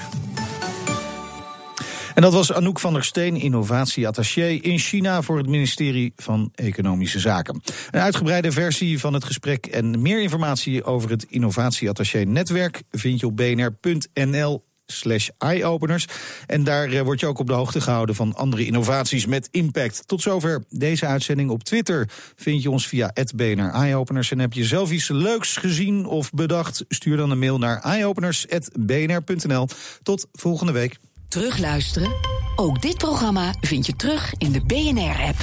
En 2.14 2.22
dat 2.22 2.32
was 2.32 2.52
Anouk 2.52 2.78
van 2.78 2.92
der 2.92 3.04
Steen, 3.04 3.36
innovatieattaché 3.36 4.46
in 4.46 4.78
China 4.78 5.22
voor 5.22 5.36
het 5.36 5.46
ministerie 5.46 6.12
van 6.16 6.50
Economische 6.54 7.18
Zaken. 7.18 7.60
Een 7.90 8.00
uitgebreide 8.00 8.52
versie 8.52 9.00
van 9.00 9.12
het 9.12 9.24
gesprek 9.24 9.66
en 9.66 10.02
meer 10.02 10.22
informatie 10.22 10.84
over 10.84 11.10
het 11.10 11.26
innovatieattaché-netwerk 11.28 12.82
vind 12.90 13.20
je 13.20 13.26
op 13.26 13.36
bnr.nl 13.36 14.64
slash 14.86 15.28
eyeopeners. 15.38 16.06
En 16.46 16.64
daar 16.64 16.92
uh, 16.92 17.00
word 17.00 17.20
je 17.20 17.26
ook 17.26 17.38
op 17.38 17.46
de 17.46 17.52
hoogte 17.52 17.80
gehouden 17.80 18.14
van 18.14 18.34
andere 18.34 18.64
innovaties 18.64 19.26
met 19.26 19.48
impact. 19.50 20.02
Tot 20.06 20.22
zover 20.22 20.64
deze 20.68 21.06
uitzending 21.06 21.50
op 21.50 21.64
Twitter. 21.64 22.08
Vind 22.36 22.62
je 22.62 22.70
ons 22.70 22.86
via 22.86 23.12
BNR 23.34 23.70
Eyeopeners. 23.70 24.30
En 24.30 24.38
heb 24.38 24.52
je 24.52 24.64
zelf 24.64 24.90
iets 24.90 25.08
leuks 25.08 25.56
gezien 25.56 26.06
of 26.06 26.30
bedacht? 26.30 26.84
Stuur 26.88 27.16
dan 27.16 27.30
een 27.30 27.38
mail 27.38 27.58
naar 27.58 27.80
eyeopeners.bnr.nl. 27.80 29.68
Tot 30.02 30.26
volgende 30.32 30.72
week. 30.72 30.98
Terugluisteren? 31.28 32.12
Ook 32.56 32.82
dit 32.82 32.98
programma 32.98 33.54
vind 33.60 33.86
je 33.86 33.96
terug 33.96 34.34
in 34.38 34.52
de 34.52 34.60
BNR-app. 34.64 35.38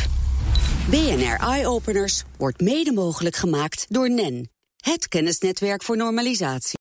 BNR 0.90 1.48
Eyeopeners 1.48 2.24
wordt 2.38 2.62
mede 2.62 2.92
mogelijk 2.92 3.36
gemaakt 3.36 3.86
door 3.90 4.10
NEN. 4.12 4.50
Het 4.76 5.08
kennisnetwerk 5.08 5.84
voor 5.84 5.98
normalisatie. 5.98 6.78